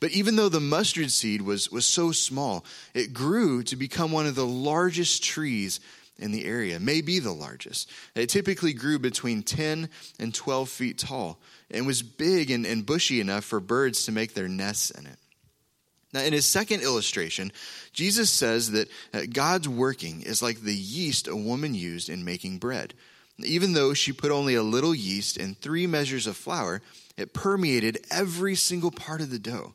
But 0.00 0.12
even 0.12 0.36
though 0.36 0.48
the 0.48 0.60
mustard 0.60 1.10
seed 1.10 1.42
was, 1.42 1.70
was 1.70 1.86
so 1.86 2.12
small, 2.12 2.64
it 2.94 3.12
grew 3.12 3.62
to 3.64 3.76
become 3.76 4.12
one 4.12 4.26
of 4.26 4.34
the 4.34 4.46
largest 4.46 5.24
trees 5.24 5.80
in 6.18 6.32
the 6.32 6.44
area, 6.44 6.80
maybe 6.80 7.18
the 7.18 7.32
largest. 7.32 7.90
It 8.14 8.28
typically 8.28 8.72
grew 8.72 8.98
between 8.98 9.42
10 9.42 9.88
and 10.18 10.34
12 10.34 10.68
feet 10.68 10.98
tall 10.98 11.38
and 11.70 11.86
was 11.86 12.02
big 12.02 12.50
and, 12.50 12.64
and 12.64 12.86
bushy 12.86 13.20
enough 13.20 13.44
for 13.44 13.60
birds 13.60 14.04
to 14.04 14.12
make 14.12 14.34
their 14.34 14.48
nests 14.48 14.90
in 14.90 15.06
it. 15.06 15.18
Now, 16.12 16.22
in 16.22 16.32
his 16.32 16.46
second 16.46 16.82
illustration, 16.82 17.52
Jesus 17.92 18.30
says 18.30 18.70
that 18.70 18.88
uh, 19.12 19.22
God's 19.30 19.68
working 19.68 20.22
is 20.22 20.42
like 20.42 20.60
the 20.60 20.74
yeast 20.74 21.28
a 21.28 21.36
woman 21.36 21.74
used 21.74 22.08
in 22.08 22.24
making 22.24 22.58
bread. 22.58 22.94
Even 23.38 23.74
though 23.74 23.92
she 23.92 24.12
put 24.12 24.30
only 24.30 24.54
a 24.54 24.62
little 24.62 24.94
yeast 24.94 25.36
and 25.36 25.58
three 25.58 25.86
measures 25.86 26.26
of 26.26 26.36
flour, 26.36 26.80
it 27.18 27.34
permeated 27.34 27.98
every 28.10 28.54
single 28.54 28.90
part 28.90 29.20
of 29.20 29.30
the 29.30 29.38
dough. 29.38 29.74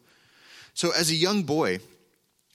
So, 0.74 0.92
as 0.92 1.10
a 1.10 1.16
young 1.16 1.44
boy, 1.44 1.80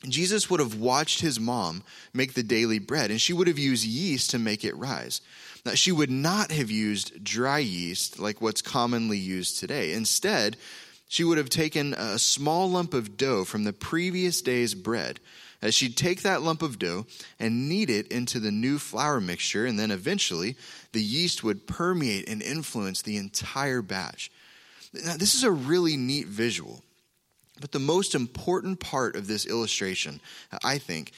Jesus 0.05 0.51
would 0.51 0.61
have 0.61 0.75
watched 0.75 1.21
his 1.21 1.41
mom 1.41 1.83
make 2.13 2.35
the 2.35 2.43
daily 2.43 2.79
bread, 2.79 3.11
and 3.11 3.21
she 3.21 3.33
would 3.33 3.49
have 3.49 3.59
used 3.59 3.85
yeast 3.85 4.31
to 4.31 4.39
make 4.39 4.65
it 4.65 4.77
rise. 4.77 5.21
Now, 5.65 5.75
she 5.75 5.93
would 5.93 6.11
not 6.11 6.51
have 6.53 6.71
used 6.71 7.25
dry 7.25 7.59
yeast 7.59 8.19
like 8.19 8.41
what's 8.41 8.63
commonly 8.63 9.19
used 9.19 9.59
today. 9.59 9.93
Instead, 9.93 10.57
she 11.09 11.25
would 11.25 11.39
have 11.39 11.49
taken 11.49 11.95
a 11.95 12.19
small 12.19 12.71
lump 12.71 12.95
of 12.95 13.17
dough 13.17 13.45
from 13.45 13.65
the 13.65 13.73
previous 13.73 14.43
day's 14.43 14.75
bread. 14.75 15.21
As 15.63 15.75
she'd 15.75 15.97
take 15.97 16.23
that 16.23 16.43
lump 16.43 16.63
of 16.63 16.79
dough 16.79 17.07
and 17.41 17.69
knead 17.69 17.89
it 17.89 18.09
into 18.09 18.39
the 18.39 18.53
new 18.53 18.79
flour 18.79 19.21
mixture, 19.21 19.65
and 19.67 19.79
then 19.79 19.91
eventually 19.91 20.57
the 20.93 21.03
yeast 21.03 21.43
would 21.43 21.67
permeate 21.67 22.29
and 22.29 22.43
influence 22.43 23.03
the 23.03 23.17
entire 23.17 23.83
batch. 23.83 24.31
Now, 24.93 25.17
this 25.17 25.35
is 25.35 25.45
a 25.45 25.51
really 25.51 25.97
neat 25.97 26.27
visual 26.27 26.83
but 27.61 27.73
the 27.73 27.79
most 27.79 28.15
important 28.15 28.81
part 28.81 29.17
of 29.17 29.27
this 29.27 29.47
illustration, 29.47 30.21
I 30.65 30.79
think, 30.79 31.13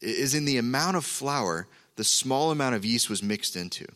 is 0.00 0.34
in 0.34 0.44
the 0.44 0.58
amount 0.58 0.96
of 0.96 1.04
flour 1.04 1.66
the 1.96 2.04
small 2.04 2.50
amount 2.50 2.74
of 2.74 2.84
yeast 2.84 3.10
was 3.10 3.22
mixed 3.22 3.56
into. 3.56 3.86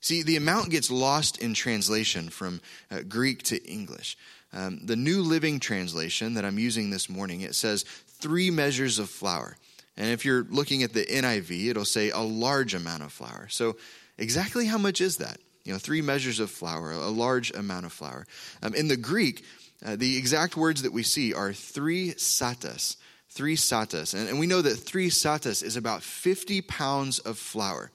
See, 0.00 0.22
the 0.22 0.36
amount 0.36 0.70
gets 0.70 0.90
lost 0.90 1.38
in 1.38 1.54
translation 1.54 2.28
from 2.28 2.60
uh, 2.90 3.00
Greek 3.08 3.42
to 3.44 3.64
English. 3.64 4.18
Um, 4.52 4.80
the 4.84 4.96
New 4.96 5.22
Living 5.22 5.58
Translation 5.58 6.34
that 6.34 6.44
I'm 6.44 6.58
using 6.58 6.90
this 6.90 7.08
morning, 7.08 7.40
it 7.40 7.54
says 7.54 7.82
three 7.82 8.50
measures 8.50 8.98
of 8.98 9.08
flour. 9.08 9.56
And 9.96 10.10
if 10.10 10.24
you're 10.24 10.44
looking 10.50 10.82
at 10.82 10.92
the 10.92 11.04
NIV, 11.06 11.70
it'll 11.70 11.84
say 11.84 12.10
a 12.10 12.20
large 12.20 12.74
amount 12.74 13.02
of 13.02 13.12
flour. 13.12 13.48
So, 13.48 13.76
exactly 14.18 14.66
how 14.66 14.78
much 14.78 15.00
is 15.00 15.16
that? 15.16 15.38
You 15.64 15.72
know, 15.72 15.78
three 15.78 16.02
measures 16.02 16.38
of 16.38 16.50
flour, 16.50 16.92
a 16.92 17.08
large 17.08 17.50
amount 17.52 17.86
of 17.86 17.92
flour. 17.92 18.26
Um, 18.62 18.74
in 18.74 18.88
the 18.88 18.96
Greek, 18.96 19.44
uh, 19.84 19.96
the 19.96 20.16
exact 20.16 20.56
words 20.56 20.82
that 20.82 20.92
we 20.92 21.02
see 21.02 21.34
are 21.34 21.52
three 21.52 22.12
satas. 22.12 22.96
Three 23.28 23.56
satas. 23.56 24.14
And, 24.14 24.28
and 24.28 24.38
we 24.38 24.46
know 24.46 24.62
that 24.62 24.76
three 24.76 25.10
satas 25.10 25.62
is 25.62 25.76
about 25.76 26.02
50 26.02 26.62
pounds 26.62 27.18
of 27.18 27.38
flour. 27.38 27.90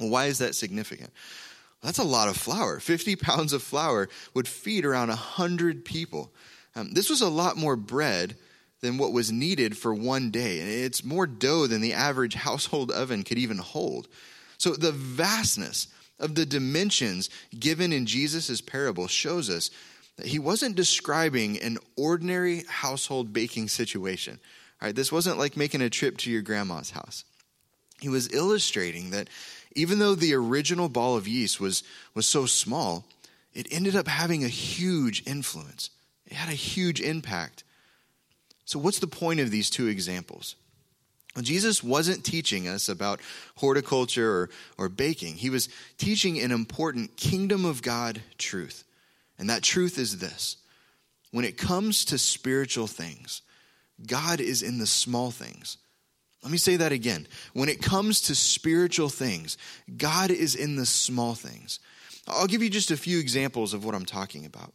Well, 0.00 0.08
why 0.08 0.26
is 0.26 0.38
that 0.38 0.54
significant? 0.54 1.10
Well, 1.82 1.88
that's 1.88 1.98
a 1.98 2.04
lot 2.04 2.28
of 2.28 2.36
flour. 2.36 2.80
50 2.80 3.16
pounds 3.16 3.52
of 3.52 3.62
flour 3.62 4.08
would 4.34 4.48
feed 4.48 4.84
around 4.84 5.08
100 5.08 5.84
people. 5.84 6.32
Um, 6.74 6.92
this 6.92 7.10
was 7.10 7.20
a 7.20 7.28
lot 7.28 7.56
more 7.56 7.76
bread 7.76 8.36
than 8.80 8.98
what 8.98 9.12
was 9.12 9.30
needed 9.30 9.76
for 9.76 9.94
one 9.94 10.30
day. 10.30 10.60
And 10.60 10.68
it's 10.68 11.04
more 11.04 11.26
dough 11.26 11.66
than 11.66 11.80
the 11.80 11.92
average 11.92 12.34
household 12.48 12.90
oven 12.90 13.22
could 13.22 13.38
even 13.38 13.58
hold. 13.58 14.08
So 14.58 14.72
the 14.72 14.92
vastness 14.92 15.88
of 16.18 16.34
the 16.34 16.46
dimensions 16.46 17.28
given 17.58 17.92
in 17.92 18.06
Jesus' 18.06 18.60
parable 18.60 19.08
shows 19.08 19.50
us 19.50 19.70
he 20.22 20.38
wasn't 20.38 20.76
describing 20.76 21.58
an 21.60 21.78
ordinary 21.96 22.64
household 22.68 23.32
baking 23.32 23.68
situation. 23.68 24.38
All 24.80 24.88
right, 24.88 24.94
this 24.94 25.12
wasn't 25.12 25.38
like 25.38 25.56
making 25.56 25.80
a 25.80 25.90
trip 25.90 26.18
to 26.18 26.30
your 26.30 26.42
grandma's 26.42 26.90
house. 26.90 27.24
He 28.00 28.08
was 28.08 28.32
illustrating 28.32 29.10
that 29.10 29.28
even 29.74 29.98
though 29.98 30.14
the 30.14 30.34
original 30.34 30.88
ball 30.88 31.16
of 31.16 31.28
yeast 31.28 31.60
was, 31.60 31.82
was 32.14 32.26
so 32.26 32.46
small, 32.46 33.04
it 33.54 33.68
ended 33.70 33.96
up 33.96 34.08
having 34.08 34.44
a 34.44 34.48
huge 34.48 35.22
influence. 35.26 35.90
It 36.26 36.34
had 36.34 36.48
a 36.48 36.56
huge 36.56 37.00
impact. 37.00 37.64
So, 38.64 38.78
what's 38.78 38.98
the 38.98 39.06
point 39.06 39.40
of 39.40 39.50
these 39.50 39.70
two 39.70 39.86
examples? 39.86 40.56
Well, 41.34 41.42
Jesus 41.42 41.82
wasn't 41.82 42.24
teaching 42.24 42.68
us 42.68 42.88
about 42.88 43.20
horticulture 43.56 44.30
or, 44.30 44.50
or 44.76 44.88
baking. 44.88 45.36
He 45.36 45.50
was 45.50 45.68
teaching 45.96 46.38
an 46.38 46.52
important 46.52 47.16
kingdom 47.16 47.64
of 47.64 47.82
God 47.82 48.20
truth. 48.36 48.84
And 49.42 49.50
that 49.50 49.64
truth 49.64 49.98
is 49.98 50.18
this 50.18 50.56
when 51.32 51.44
it 51.44 51.58
comes 51.58 52.04
to 52.04 52.16
spiritual 52.16 52.86
things, 52.86 53.42
God 54.06 54.40
is 54.40 54.62
in 54.62 54.78
the 54.78 54.86
small 54.86 55.32
things. 55.32 55.78
Let 56.44 56.52
me 56.52 56.58
say 56.58 56.76
that 56.76 56.92
again. 56.92 57.26
When 57.52 57.68
it 57.68 57.82
comes 57.82 58.20
to 58.22 58.36
spiritual 58.36 59.08
things, 59.08 59.58
God 59.96 60.30
is 60.30 60.54
in 60.54 60.76
the 60.76 60.86
small 60.86 61.34
things. 61.34 61.80
I'll 62.28 62.46
give 62.46 62.62
you 62.62 62.70
just 62.70 62.92
a 62.92 62.96
few 62.96 63.18
examples 63.18 63.74
of 63.74 63.84
what 63.84 63.96
I'm 63.96 64.04
talking 64.04 64.46
about. 64.46 64.72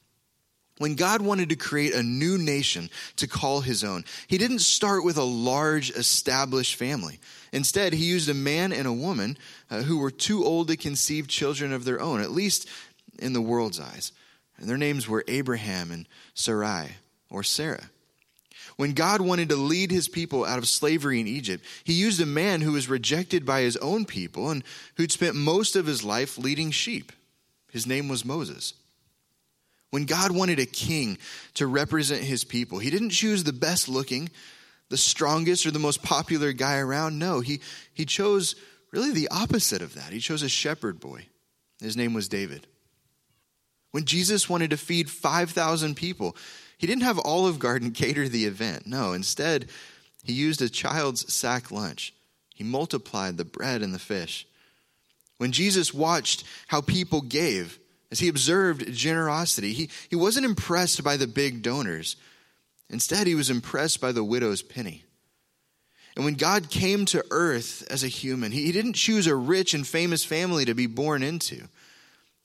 When 0.80 0.96
God 0.96 1.22
wanted 1.22 1.48
to 1.48 1.56
create 1.56 1.96
a 1.96 2.04
new 2.04 2.38
nation 2.38 2.90
to 3.16 3.26
call 3.26 3.62
his 3.62 3.86
own, 3.86 4.04
he 4.28 4.38
didn't 4.38 4.60
start 4.60 5.06
with 5.06 5.16
a 5.16 5.24
large 5.24 5.92
established 5.92 6.76
family. 6.76 7.22
Instead, 7.54 7.94
he 7.94 8.04
used 8.04 8.28
a 8.28 8.34
man 8.34 8.74
and 8.74 8.86
a 8.86 8.92
woman 8.92 9.38
uh, 9.72 9.84
who 9.84 10.00
were 10.00 10.12
too 10.12 10.44
old 10.44 10.68
to 10.68 10.76
conceive 10.76 11.30
children 11.30 11.72
of 11.72 11.86
their 11.86 12.02
own, 12.02 12.20
at 12.20 12.32
least 12.32 12.68
in 13.20 13.34
the 13.34 13.42
world's 13.42 13.80
eyes. 13.80 14.12
And 14.58 14.68
their 14.68 14.78
names 14.78 15.08
were 15.08 15.24
Abraham 15.28 15.92
and 15.92 16.08
Sarai, 16.34 16.96
or 17.30 17.44
Sarah. 17.44 17.90
When 18.76 18.94
God 18.94 19.22
wanted 19.22 19.50
to 19.50 19.56
lead 19.56 19.92
his 19.92 20.08
people 20.08 20.46
out 20.46 20.60
of 20.60 20.68
slavery 20.68 21.20
in 21.20 21.28
Egypt, 21.28 21.64
he 21.84 21.94
used 21.94 22.22
a 22.22 22.26
man 22.28 22.62
who 22.62 22.74
was 22.74 22.90
rejected 22.90 23.46
by 23.46 23.62
his 23.62 23.78
own 23.78 24.06
people 24.06 24.52
and 24.52 24.64
who'd 24.96 25.12
spent 25.12 25.36
most 25.36 25.76
of 25.76 25.86
his 25.86 26.04
life 26.04 26.38
leading 26.38 26.72
sheep. 26.72 27.12
His 27.72 27.88
name 27.88 28.08
was 28.08 28.24
Moses. 28.24 28.74
When 29.90 30.06
God 30.06 30.32
wanted 30.32 30.60
a 30.60 30.66
king 30.66 31.18
to 31.56 31.66
represent 31.66 32.24
his 32.24 32.44
people, 32.44 32.80
he 32.80 32.90
didn't 32.90 33.12
choose 33.12 33.44
the 33.44 33.54
best 33.54 33.88
looking, 33.88 34.30
the 34.90 34.98
strongest, 34.98 35.66
or 35.66 35.72
the 35.72 35.80
most 35.80 36.04
popular 36.04 36.52
guy 36.52 36.78
around. 36.78 37.18
No, 37.18 37.40
he, 37.40 37.62
he 37.94 38.06
chose 38.06 38.56
really 38.92 39.12
the 39.12 39.30
opposite 39.30 39.82
of 39.82 39.96
that. 39.96 40.12
He 40.12 40.20
chose 40.20 40.44
a 40.44 40.50
shepherd 40.50 41.00
boy. 41.00 41.26
His 41.80 41.98
name 41.98 42.14
was 42.14 42.28
David. 42.28 42.68
When 43.98 44.06
Jesus 44.06 44.48
wanted 44.48 44.70
to 44.70 44.78
feed 44.78 45.10
5,000 45.10 45.96
people, 45.96 46.38
he 46.78 46.86
didn't 46.86 47.02
have 47.02 47.18
Olive 47.26 47.58
Garden 47.58 47.90
cater 47.94 48.30
the 48.30 48.46
event. 48.46 48.86
No, 48.86 49.14
instead, 49.14 49.70
he 50.24 50.34
used 50.34 50.62
a 50.62 50.70
child's 50.70 51.34
sack 51.34 51.72
lunch. 51.72 52.14
He 52.54 52.64
multiplied 52.64 53.38
the 53.38 53.44
bread 53.44 53.82
and 53.82 53.96
the 53.96 53.98
fish. 53.98 54.46
When 55.40 55.52
Jesus 55.52 55.96
watched 55.96 56.44
how 56.68 56.80
people 56.80 57.22
gave, 57.22 57.80
as 58.12 58.20
he 58.20 58.28
observed 58.28 58.94
generosity, 58.94 59.74
he, 59.74 59.90
he 60.12 60.16
wasn't 60.16 60.46
impressed 60.46 61.04
by 61.04 61.18
the 61.18 61.26
big 61.26 61.64
donors. 61.64 62.18
Instead, 62.92 63.26
he 63.26 63.34
was 63.34 63.50
impressed 63.50 64.00
by 64.00 64.12
the 64.12 64.24
widow's 64.24 64.62
penny. 64.62 65.06
And 66.16 66.24
when 66.24 66.36
God 66.36 66.70
came 66.70 67.06
to 67.06 67.26
earth 67.32 67.84
as 67.90 68.04
a 68.04 68.08
human, 68.08 68.52
he, 68.52 68.66
he 68.66 68.72
didn't 68.72 68.94
choose 68.94 69.26
a 69.26 69.36
rich 69.36 69.74
and 69.74 69.88
famous 69.88 70.24
family 70.24 70.66
to 70.66 70.76
be 70.76 70.86
born 70.86 71.24
into. 71.24 71.68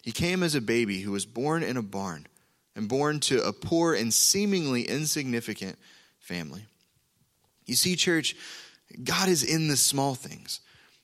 He 0.03 0.13
came 0.13 0.43
as 0.43 0.55
a 0.55 0.61
baby 0.61 1.01
who 1.01 1.13
was 1.13 1.25
born 1.25 1.63
in 1.63 1.77
a 1.77 1.83
barn 1.83 2.27
and 2.75 2.89
born 2.89 3.21
to 3.21 3.43
a 3.43 3.53
poor 3.53 3.95
and 3.95 4.13
seemingly 4.13 4.83
insignificant 4.83 5.79
family. 6.19 6.67
You 7.67 7.77
see, 7.77 7.97
church, 7.97 8.37
God 9.05 9.29
is 9.29 9.43
in 9.43 9.69
the 9.69 9.77
small 9.77 10.15
things. 10.15 10.61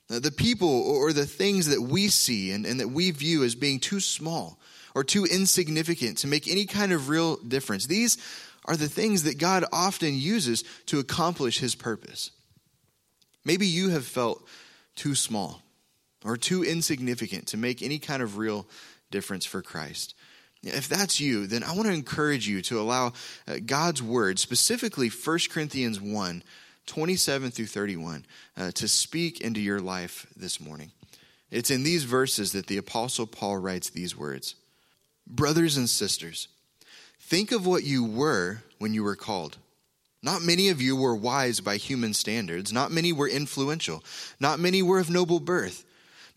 The 0.09 0.31
people 0.31 0.69
or 0.69 1.13
the 1.13 1.25
things 1.25 1.67
that 1.67 1.81
we 1.81 2.07
see 2.07 2.51
and, 2.51 2.65
and 2.65 2.79
that 2.79 2.89
we 2.89 3.11
view 3.11 3.43
as 3.43 3.55
being 3.55 3.79
too 3.79 3.99
small 3.99 4.59
or 4.95 5.03
too 5.03 5.25
insignificant 5.25 6.17
to 6.19 6.27
make 6.27 6.47
any 6.47 6.65
kind 6.65 6.91
of 6.91 7.09
real 7.09 7.37
difference, 7.37 7.85
these 7.85 8.17
are 8.65 8.75
the 8.75 8.89
things 8.89 9.23
that 9.23 9.37
God 9.37 9.65
often 9.71 10.17
uses 10.17 10.63
to 10.87 10.99
accomplish 10.99 11.59
his 11.59 11.75
purpose. 11.75 12.31
Maybe 13.45 13.67
you 13.67 13.89
have 13.89 14.05
felt 14.05 14.45
too 14.95 15.15
small 15.15 15.61
or 16.23 16.37
too 16.37 16.63
insignificant 16.63 17.47
to 17.47 17.57
make 17.57 17.81
any 17.81 17.99
kind 17.99 18.21
of 18.21 18.37
real 18.37 18.67
difference 19.11 19.45
for 19.45 19.61
Christ. 19.61 20.15
If 20.61 20.89
that's 20.89 21.19
you, 21.19 21.47
then 21.47 21.63
I 21.63 21.73
want 21.73 21.87
to 21.87 21.93
encourage 21.93 22.47
you 22.47 22.61
to 22.63 22.81
allow 22.81 23.13
uh, 23.47 23.57
God's 23.65 24.03
word, 24.03 24.39
specifically 24.39 25.09
1 25.09 25.39
Corinthians 25.49 26.01
1 26.01 26.43
27 26.85 27.51
through 27.51 27.67
31, 27.67 28.25
uh, 28.57 28.71
to 28.71 28.87
speak 28.87 29.41
into 29.41 29.61
your 29.61 29.79
life 29.79 30.25
this 30.35 30.59
morning. 30.59 30.91
It's 31.51 31.69
in 31.69 31.83
these 31.83 32.03
verses 32.03 32.51
that 32.53 32.65
the 32.65 32.77
Apostle 32.77 33.27
Paul 33.27 33.57
writes 33.57 33.89
these 33.89 34.17
words 34.17 34.55
Brothers 35.27 35.77
and 35.77 35.87
sisters, 35.87 36.47
think 37.19 37.51
of 37.51 37.67
what 37.67 37.83
you 37.83 38.03
were 38.03 38.63
when 38.79 38.93
you 38.93 39.03
were 39.03 39.15
called. 39.15 39.57
Not 40.21 40.41
many 40.41 40.69
of 40.69 40.81
you 40.81 40.95
were 40.95 41.15
wise 41.15 41.61
by 41.61 41.77
human 41.77 42.13
standards, 42.13 42.73
not 42.73 42.91
many 42.91 43.13
were 43.13 43.29
influential, 43.29 44.03
not 44.39 44.59
many 44.59 44.81
were 44.81 44.99
of 44.99 45.09
noble 45.09 45.39
birth. 45.39 45.85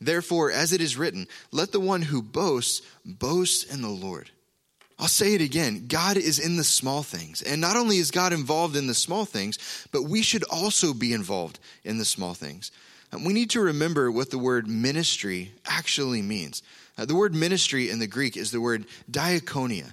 Therefore, 0.00 0.50
as 0.50 0.72
it 0.72 0.80
is 0.80 0.96
written, 0.96 1.26
let 1.50 1.72
the 1.72 1.80
one 1.80 2.02
who 2.02 2.22
boasts 2.22 2.82
boast 3.04 3.72
in 3.72 3.82
the 3.82 3.88
Lord. 3.88 4.30
I'll 4.98 5.08
say 5.08 5.34
it 5.34 5.40
again 5.40 5.86
God 5.88 6.16
is 6.16 6.38
in 6.38 6.56
the 6.56 6.64
small 6.64 7.02
things. 7.02 7.42
And 7.42 7.60
not 7.60 7.76
only 7.76 7.98
is 7.98 8.10
God 8.10 8.32
involved 8.32 8.76
in 8.76 8.86
the 8.86 8.94
small 8.94 9.24
things, 9.24 9.58
but 9.90 10.04
we 10.04 10.22
should 10.22 10.44
also 10.44 10.94
be 10.94 11.12
involved 11.12 11.58
in 11.84 11.98
the 11.98 12.04
small 12.04 12.34
things. 12.34 12.70
We 13.12 13.34
need 13.34 13.50
to 13.50 13.60
remember 13.60 14.10
what 14.10 14.30
the 14.30 14.38
word 14.38 14.66
ministry 14.66 15.52
actually 15.66 16.22
means. 16.22 16.62
Uh, 16.96 17.04
the 17.04 17.14
word 17.14 17.34
ministry 17.34 17.90
in 17.90 17.98
the 17.98 18.06
Greek 18.06 18.36
is 18.36 18.50
the 18.50 18.60
word 18.60 18.86
diakonia. 19.10 19.92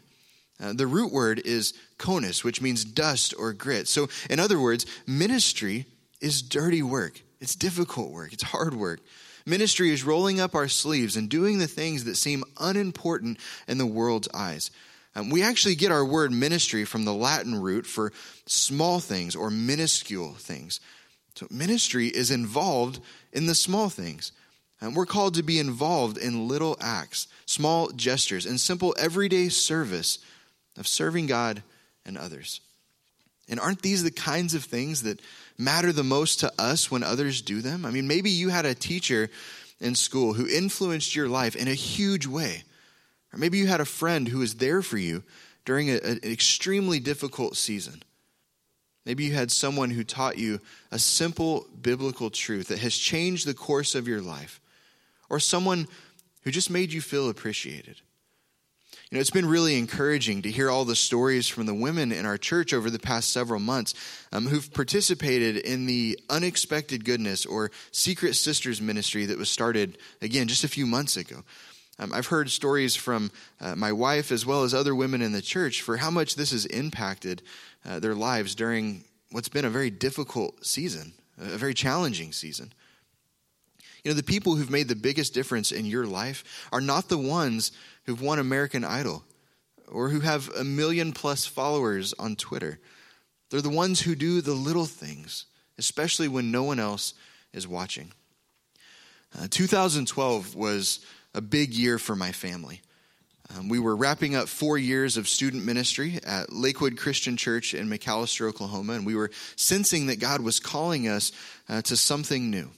Uh, 0.62 0.74
the 0.74 0.88
root 0.88 1.12
word 1.12 1.42
is 1.44 1.74
konos, 1.98 2.44
which 2.44 2.62
means 2.62 2.86
dust 2.86 3.34
or 3.38 3.54
grit. 3.54 3.88
So, 3.88 4.10
in 4.30 4.40
other 4.40 4.60
words, 4.60 4.86
ministry 5.08 5.86
is 6.22 6.42
dirty 6.42 6.82
work. 6.82 7.22
It's 7.40 7.56
difficult 7.56 8.12
work. 8.12 8.34
It's 8.34 8.44
hard 8.44 8.74
work. 8.74 9.00
Ministry 9.50 9.90
is 9.90 10.04
rolling 10.04 10.40
up 10.40 10.54
our 10.54 10.68
sleeves 10.68 11.16
and 11.16 11.28
doing 11.28 11.58
the 11.58 11.68
things 11.68 12.04
that 12.04 12.16
seem 12.16 12.44
unimportant 12.60 13.40
in 13.68 13.80
the 13.80 13.86
world's 13.86 14.30
eyes. 14.34 14.70
Um, 15.16 15.32
we 15.32 15.42
actually 15.42 15.76
get 15.76 15.92
our 15.92 16.06
word 16.06 16.32
ministry 16.32 16.86
from 16.86 17.04
the 17.04 17.14
Latin 17.14 17.60
root 17.60 17.88
for 17.88 18.14
small 18.46 19.00
things 19.00 19.36
or 19.36 19.50
minuscule 19.50 20.34
things. 20.36 20.80
So, 21.34 21.48
ministry 21.50 22.08
is 22.08 22.32
involved 22.32 23.00
in 23.34 23.48
the 23.48 23.56
small 23.56 23.90
things. 23.90 24.32
And 24.82 24.96
we're 24.96 25.06
called 25.06 25.34
to 25.34 25.44
be 25.44 25.60
involved 25.60 26.18
in 26.18 26.48
little 26.48 26.78
acts, 26.80 27.28
small 27.46 27.90
gestures, 27.90 28.46
and 28.46 28.60
simple 28.60 28.96
everyday 28.98 29.50
service 29.50 30.20
of 30.78 30.88
serving 30.88 31.26
God 31.26 31.64
and 32.06 32.18
others. 32.18 32.62
And 33.50 33.60
aren't 33.60 33.82
these 33.82 34.04
the 34.04 34.12
kinds 34.12 34.54
of 34.54 34.64
things 34.64 35.04
that 35.04 35.20
matter 35.60 35.92
the 35.92 36.04
most 36.04 36.40
to 36.40 36.52
us 36.58 36.90
when 36.90 37.04
others 37.04 37.42
do 37.42 37.62
them? 37.62 37.86
I 37.86 37.92
mean, 37.92 38.08
maybe 38.08 38.32
you 38.32 38.50
had 38.50 38.66
a 38.66 38.74
teacher 38.74 39.30
in 39.80 39.94
school 39.94 40.34
who 40.34 40.48
influenced 40.48 41.16
your 41.16 41.30
life 41.30 41.56
in 41.56 41.68
a 41.68 41.74
huge 41.74 42.26
way. 42.26 42.64
Or 43.34 43.38
maybe 43.38 43.60
you 43.60 43.68
had 43.68 43.82
a 43.82 43.86
friend 43.86 44.28
who 44.28 44.40
was 44.40 44.56
there 44.56 44.82
for 44.82 44.98
you 44.98 45.24
during 45.66 45.90
a, 45.90 45.98
an 45.98 46.20
extremely 46.24 47.00
difficult 47.00 47.56
season. 47.56 48.02
Maybe 49.06 49.26
you 49.26 49.34
had 49.34 49.52
someone 49.52 49.92
who 49.92 50.04
taught 50.04 50.38
you 50.38 50.60
a 50.92 51.00
simple 51.00 51.68
biblical 51.82 52.30
truth 52.30 52.68
that 52.68 52.80
has 52.80 52.98
changed 52.98 53.46
the 53.46 53.54
course 53.54 53.96
of 53.96 54.08
your 54.08 54.22
life, 54.22 54.60
or 55.30 55.40
someone 55.40 55.88
who 56.44 56.52
just 56.52 56.70
made 56.70 56.92
you 56.92 57.02
feel 57.02 57.30
appreciated. 57.30 58.02
You 59.12 59.16
know, 59.18 59.22
it's 59.22 59.32
been 59.32 59.48
really 59.48 59.76
encouraging 59.76 60.44
to 60.44 60.52
hear 60.52 60.70
all 60.70 60.86
the 60.86 60.96
stories 60.96 61.48
from 61.48 61.66
the 61.66 61.74
women 61.74 62.12
in 62.12 62.28
our 62.28 62.38
church 62.38 62.76
over 62.76 62.92
the 62.92 63.00
past 63.00 63.32
several 63.32 63.60
months 63.60 63.96
um, 64.32 64.46
who've 64.46 64.72
participated 64.72 65.58
in 65.58 65.88
the 65.88 66.20
unexpected 66.30 67.04
goodness 67.04 67.44
or 67.44 67.72
secret 67.92 68.36
sisters 68.36 68.80
ministry 68.80 69.26
that 69.26 69.40
was 69.40 69.50
started, 69.50 69.98
again, 70.22 70.48
just 70.48 70.64
a 70.64 70.68
few 70.68 70.86
months 70.86 71.18
ago. 71.18 71.38
Um, 71.98 72.14
I've 72.14 72.28
heard 72.28 72.52
stories 72.52 72.96
from 72.96 73.32
uh, 73.60 73.76
my 73.76 73.92
wife 73.92 74.32
as 74.32 74.46
well 74.46 74.62
as 74.62 74.76
other 74.76 74.94
women 74.94 75.24
in 75.24 75.32
the 75.32 75.42
church 75.42 75.82
for 75.82 75.98
how 75.98 76.12
much 76.12 76.36
this 76.36 76.52
has 76.52 76.68
impacted 76.68 77.42
uh, 77.90 77.98
their 77.98 78.14
lives 78.14 78.54
during 78.54 79.06
what's 79.32 79.50
been 79.50 79.66
a 79.66 79.72
very 79.72 79.90
difficult 79.90 80.64
season, 80.64 81.14
a 81.40 81.58
very 81.58 81.74
challenging 81.74 82.32
season. 82.32 82.74
You 84.04 84.12
know, 84.12 84.16
the 84.16 84.24
people 84.24 84.56
who've 84.56 84.70
made 84.70 84.88
the 84.88 84.96
biggest 84.96 85.34
difference 85.34 85.72
in 85.72 85.86
your 85.86 86.06
life 86.06 86.68
are 86.72 86.82
not 86.82 87.10
the 87.10 87.18
ones 87.18 87.72
who've 88.06 88.22
won 88.22 88.40
American 88.40 88.84
Idol 88.84 89.24
or 89.92 90.10
who 90.10 90.22
have 90.22 90.50
a 90.56 90.64
million 90.64 91.12
plus 91.12 91.46
followers 91.46 92.14
on 92.20 92.36
Twitter. 92.36 92.80
They're 93.50 93.62
the 93.62 93.70
ones 93.70 94.02
who 94.02 94.16
do 94.16 94.42
the 94.42 94.54
little 94.54 94.86
things, 94.86 95.46
especially 95.78 96.28
when 96.28 96.52
no 96.52 96.64
one 96.64 96.80
else 96.80 97.14
is 97.54 97.68
watching. 97.68 98.12
Uh, 99.38 99.48
2012 99.50 100.56
was 100.56 101.00
a 101.34 101.42
big 101.42 101.74
year 101.74 102.00
for 102.00 102.16
my 102.16 102.32
family. 102.32 102.82
Um, 103.56 103.68
we 103.68 103.80
were 103.80 103.96
wrapping 103.96 104.36
up 104.36 104.48
four 104.48 104.78
years 104.78 105.18
of 105.18 105.28
student 105.28 105.66
ministry 105.66 106.20
at 106.26 106.54
Lakewood 106.54 106.98
Christian 106.98 107.36
Church 107.36 107.74
in 107.74 107.90
McAlester, 107.90 108.48
Oklahoma, 108.48 108.94
and 108.94 109.06
we 109.06 109.16
were 109.16 109.32
sensing 109.56 110.08
that 110.08 110.20
God 110.20 110.42
was 110.42 110.60
calling 110.60 111.08
us 111.08 111.32
uh, 111.68 111.82
to 111.84 111.98
something 111.98 112.52
new. 112.52 112.70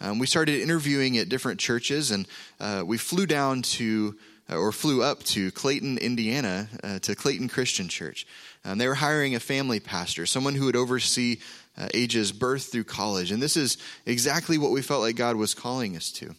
Um, 0.00 0.18
we 0.18 0.26
started 0.26 0.60
interviewing 0.60 1.18
at 1.18 1.28
different 1.28 1.58
churches, 1.60 2.10
and 2.10 2.26
uh, 2.60 2.82
we 2.86 2.98
flew 2.98 3.26
down 3.26 3.62
to, 3.62 4.16
uh, 4.50 4.56
or 4.56 4.72
flew 4.72 5.02
up 5.02 5.22
to 5.24 5.50
Clayton, 5.50 5.98
Indiana, 5.98 6.68
uh, 6.84 6.98
to 7.00 7.14
Clayton 7.14 7.48
Christian 7.48 7.88
Church. 7.88 8.26
Um, 8.64 8.78
they 8.78 8.86
were 8.86 8.94
hiring 8.94 9.34
a 9.34 9.40
family 9.40 9.80
pastor, 9.80 10.26
someone 10.26 10.54
who 10.54 10.66
would 10.66 10.76
oversee 10.76 11.38
uh, 11.76 11.88
ages 11.94 12.32
birth 12.32 12.70
through 12.70 12.84
college. 12.84 13.30
And 13.30 13.42
this 13.42 13.56
is 13.56 13.78
exactly 14.06 14.58
what 14.58 14.70
we 14.70 14.82
felt 14.82 15.02
like 15.02 15.16
God 15.16 15.36
was 15.36 15.54
calling 15.54 15.96
us 15.96 16.10
to. 16.12 16.34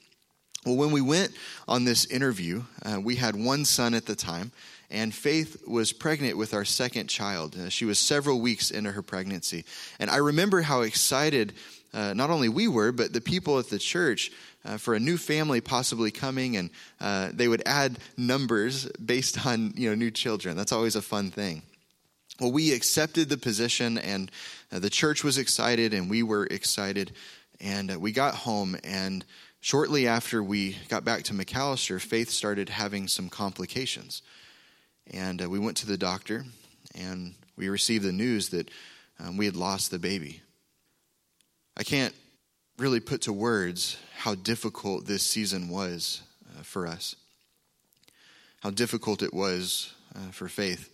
Well, 0.65 0.75
when 0.75 0.91
we 0.91 1.01
went 1.01 1.31
on 1.67 1.85
this 1.85 2.05
interview, 2.05 2.63
uh, 2.83 2.99
we 3.01 3.15
had 3.15 3.35
one 3.35 3.63
son 3.63 3.93
at 3.93 4.05
the 4.05 4.15
time, 4.15 4.51
and 4.91 5.13
Faith 5.13 5.63
was 5.65 5.93
pregnant 5.93 6.37
with 6.37 6.53
our 6.53 6.65
second 6.65 7.07
child. 7.07 7.55
Uh, 7.57 7.69
she 7.69 7.85
was 7.85 7.97
several 7.97 8.41
weeks 8.41 8.69
into 8.69 8.91
her 8.91 9.01
pregnancy. 9.01 9.63
And 9.99 10.09
I 10.09 10.17
remember 10.17 10.61
how 10.61 10.81
excited 10.81 11.53
uh, 11.93 12.13
not 12.13 12.29
only 12.29 12.49
we 12.49 12.67
were, 12.67 12.91
but 12.91 13.13
the 13.13 13.21
people 13.21 13.59
at 13.59 13.69
the 13.69 13.79
church 13.79 14.31
uh, 14.65 14.77
for 14.77 14.93
a 14.93 14.99
new 14.99 15.17
family 15.17 15.61
possibly 15.61 16.11
coming, 16.11 16.57
and 16.57 16.69
uh, 16.99 17.29
they 17.33 17.47
would 17.47 17.63
add 17.65 17.99
numbers 18.17 18.85
based 19.03 19.45
on 19.45 19.73
you 19.75 19.89
know 19.89 19.95
new 19.95 20.11
children. 20.11 20.55
That's 20.55 20.71
always 20.71 20.95
a 20.95 21.01
fun 21.01 21.31
thing. 21.31 21.63
Well, 22.39 22.51
we 22.51 22.73
accepted 22.73 23.29
the 23.29 23.37
position, 23.37 23.97
and 23.97 24.31
uh, 24.71 24.79
the 24.79 24.89
church 24.89 25.23
was 25.23 25.37
excited, 25.37 25.93
and 25.93 26.09
we 26.09 26.23
were 26.23 26.45
excited, 26.45 27.11
and 27.59 27.97
we 27.97 28.11
got 28.11 28.35
home 28.35 28.77
and 28.83 29.25
Shortly 29.61 30.07
after 30.07 30.41
we 30.41 30.77
got 30.87 31.03
back 31.03 31.23
to 31.23 31.33
McAlester, 31.33 31.99
Faith 31.99 32.29
started 32.29 32.69
having 32.69 33.09
some 33.09 33.27
complications. 33.27 34.21
And 35.11 35.41
uh, 35.41 35.49
we 35.49 35.59
went 35.59 35.75
to 35.77 35.85
the 35.85 35.97
doctor 35.97 36.45
and 36.95 37.35
we 37.57 37.67
received 37.67 38.05
the 38.05 38.13
news 38.13 38.49
that 38.49 38.69
um, 39.19 39.35
we 39.35 39.45
had 39.45 39.57
lost 39.57 39.91
the 39.91 39.99
baby. 39.99 40.41
I 41.79 41.83
can't 41.83 42.13
really 42.77 42.99
put 42.99 43.21
to 43.21 43.31
words 43.31 43.97
how 44.17 44.35
difficult 44.35 45.05
this 45.05 45.23
season 45.23 45.69
was 45.69 46.21
uh, 46.45 46.61
for 46.61 46.85
us, 46.85 47.15
how 48.61 48.69
difficult 48.69 49.23
it 49.23 49.33
was 49.33 49.93
uh, 50.13 50.31
for 50.31 50.49
Faith. 50.49 50.93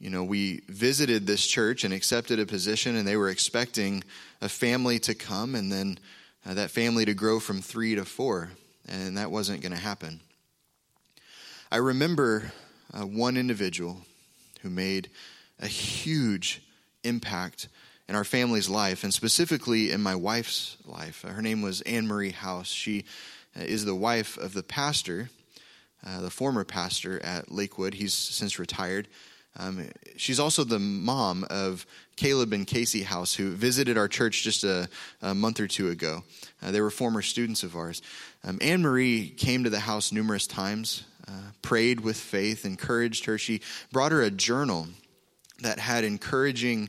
You 0.00 0.10
know, 0.10 0.24
we 0.24 0.62
visited 0.68 1.28
this 1.28 1.46
church 1.46 1.84
and 1.84 1.94
accepted 1.94 2.40
a 2.40 2.46
position, 2.46 2.96
and 2.96 3.06
they 3.06 3.16
were 3.16 3.28
expecting 3.28 4.02
a 4.40 4.48
family 4.48 4.98
to 4.98 5.14
come, 5.14 5.54
and 5.54 5.70
then 5.70 5.98
uh, 6.44 6.54
that 6.54 6.72
family 6.72 7.04
to 7.04 7.14
grow 7.14 7.38
from 7.38 7.62
three 7.62 7.94
to 7.94 8.04
four, 8.04 8.50
and 8.88 9.16
that 9.16 9.30
wasn't 9.30 9.62
going 9.62 9.70
to 9.70 9.78
happen. 9.78 10.18
I 11.70 11.76
remember 11.76 12.50
uh, 12.92 13.06
one 13.06 13.36
individual 13.36 13.98
who 14.62 14.70
made 14.70 15.10
a 15.60 15.68
huge 15.68 16.60
impact 17.04 17.68
in 18.08 18.14
our 18.14 18.24
family's 18.24 18.68
life, 18.68 19.04
and 19.04 19.14
specifically 19.14 19.90
in 19.90 20.02
my 20.02 20.14
wife's 20.14 20.76
life. 20.84 21.22
Her 21.22 21.42
name 21.42 21.62
was 21.62 21.80
Anne 21.82 22.06
Marie 22.06 22.30
House. 22.32 22.68
She 22.68 23.04
uh, 23.56 23.62
is 23.62 23.84
the 23.84 23.94
wife 23.94 24.36
of 24.36 24.52
the 24.52 24.62
pastor, 24.62 25.30
uh, 26.06 26.20
the 26.20 26.30
former 26.30 26.64
pastor 26.64 27.24
at 27.24 27.50
Lakewood. 27.50 27.94
He's 27.94 28.12
since 28.12 28.58
retired. 28.58 29.08
Um, 29.56 29.88
she's 30.16 30.40
also 30.40 30.64
the 30.64 30.80
mom 30.80 31.46
of 31.48 31.86
Caleb 32.16 32.52
and 32.52 32.66
Casey 32.66 33.02
House, 33.02 33.34
who 33.34 33.50
visited 33.50 33.96
our 33.96 34.08
church 34.08 34.42
just 34.42 34.64
a, 34.64 34.88
a 35.22 35.34
month 35.34 35.60
or 35.60 35.68
two 35.68 35.88
ago. 35.90 36.24
Uh, 36.60 36.72
they 36.72 36.80
were 36.80 36.90
former 36.90 37.22
students 37.22 37.62
of 37.62 37.76
ours. 37.76 38.02
Um, 38.42 38.58
Anne 38.60 38.82
Marie 38.82 39.28
came 39.30 39.64
to 39.64 39.70
the 39.70 39.80
house 39.80 40.12
numerous 40.12 40.46
times, 40.46 41.04
uh, 41.28 41.52
prayed 41.62 42.00
with 42.00 42.16
faith, 42.16 42.64
encouraged 42.64 43.26
her. 43.26 43.38
She 43.38 43.60
brought 43.92 44.12
her 44.12 44.22
a 44.22 44.30
journal 44.30 44.88
that 45.60 45.78
had 45.78 46.04
encouraging 46.04 46.88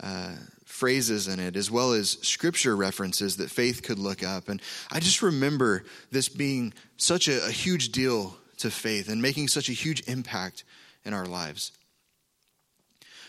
uh, 0.00 0.34
phrases 0.64 1.28
in 1.28 1.40
it, 1.40 1.56
as 1.56 1.70
well 1.70 1.92
as 1.92 2.18
scripture 2.22 2.76
references 2.76 3.36
that 3.36 3.50
Faith 3.50 3.82
could 3.82 3.98
look 3.98 4.22
up. 4.22 4.48
And 4.48 4.60
I 4.90 5.00
just 5.00 5.22
remember 5.22 5.84
this 6.10 6.28
being 6.28 6.74
such 6.96 7.28
a, 7.28 7.46
a 7.46 7.50
huge 7.50 7.92
deal 7.92 8.36
to 8.58 8.70
Faith 8.70 9.08
and 9.08 9.22
making 9.22 9.48
such 9.48 9.68
a 9.68 9.72
huge 9.72 10.06
impact 10.08 10.64
in 11.04 11.14
our 11.14 11.26
lives. 11.26 11.72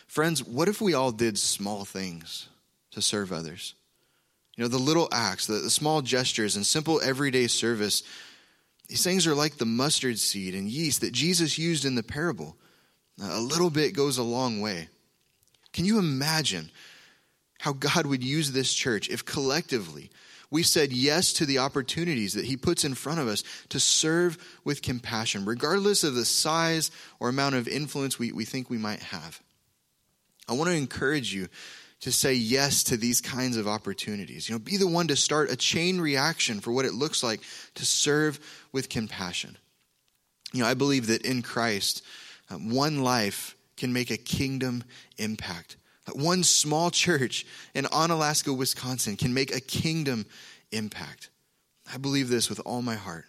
Friends, 0.07 0.43
what 0.43 0.67
if 0.67 0.81
we 0.81 0.93
all 0.93 1.11
did 1.11 1.37
small 1.37 1.85
things 1.85 2.47
to 2.91 3.01
serve 3.01 3.31
others? 3.31 3.75
You 4.55 4.63
know, 4.63 4.69
the 4.69 4.77
little 4.77 5.07
acts, 5.11 5.45
the, 5.45 5.55
the 5.55 5.69
small 5.69 6.01
gestures, 6.01 6.55
and 6.55 6.65
simple 6.65 6.99
everyday 7.01 7.47
service, 7.47 8.03
these 8.87 9.03
things 9.03 9.27
are 9.27 9.35
like 9.35 9.57
the 9.57 9.65
mustard 9.65 10.17
seed 10.17 10.55
and 10.55 10.67
yeast 10.67 11.01
that 11.01 11.13
Jesus 11.13 11.57
used 11.57 11.85
in 11.85 11.95
the 11.95 12.03
parable. 12.03 12.55
A 13.21 13.39
little 13.39 13.69
bit 13.69 13.93
goes 13.93 14.17
a 14.17 14.23
long 14.23 14.61
way. 14.61 14.89
Can 15.77 15.85
you 15.85 15.99
imagine 15.99 16.71
how 17.59 17.73
God 17.73 18.07
would 18.07 18.23
use 18.23 18.51
this 18.51 18.73
church 18.73 19.09
if 19.09 19.23
collectively 19.23 20.09
we 20.49 20.63
said 20.63 20.91
yes 20.91 21.33
to 21.33 21.45
the 21.45 21.59
opportunities 21.59 22.33
that 22.33 22.45
He 22.45 22.57
puts 22.57 22.83
in 22.83 22.95
front 22.95 23.19
of 23.19 23.27
us 23.27 23.43
to 23.69 23.79
serve 23.79 24.39
with 24.63 24.81
compassion, 24.81 25.45
regardless 25.45 26.03
of 26.03 26.15
the 26.15 26.25
size 26.25 26.89
or 27.19 27.29
amount 27.29 27.53
of 27.53 27.67
influence 27.67 28.17
we, 28.17 28.31
we 28.31 28.43
think 28.43 28.71
we 28.71 28.79
might 28.79 29.03
have? 29.03 29.39
I 30.49 30.53
want 30.53 30.71
to 30.71 30.75
encourage 30.75 31.31
you 31.31 31.47
to 31.99 32.11
say 32.11 32.33
yes 32.33 32.83
to 32.85 32.97
these 32.97 33.21
kinds 33.21 33.55
of 33.55 33.67
opportunities. 33.67 34.49
You 34.49 34.55
know, 34.55 34.59
be 34.59 34.77
the 34.77 34.87
one 34.87 35.09
to 35.09 35.15
start 35.15 35.51
a 35.51 35.55
chain 35.55 36.01
reaction 36.01 36.59
for 36.59 36.71
what 36.71 36.85
it 36.85 36.95
looks 36.95 37.21
like 37.21 37.41
to 37.75 37.85
serve 37.85 38.39
with 38.71 38.89
compassion. 38.89 39.55
You 40.53 40.63
know, 40.63 40.69
I 40.69 40.73
believe 40.73 41.05
that 41.05 41.23
in 41.23 41.43
Christ, 41.43 42.03
um, 42.49 42.71
one 42.71 43.03
life 43.03 43.53
can 43.77 43.93
make 43.93 44.11
a 44.11 44.17
kingdom 44.17 44.83
impact. 45.17 45.77
One 46.13 46.43
small 46.43 46.89
church 46.89 47.45
in 47.73 47.85
Onalaska, 47.85 48.55
Wisconsin 48.55 49.17
can 49.17 49.33
make 49.33 49.53
a 49.53 49.59
kingdom 49.59 50.25
impact. 50.71 51.29
I 51.91 51.97
believe 51.97 52.29
this 52.29 52.49
with 52.49 52.59
all 52.65 52.81
my 52.81 52.95
heart 52.95 53.25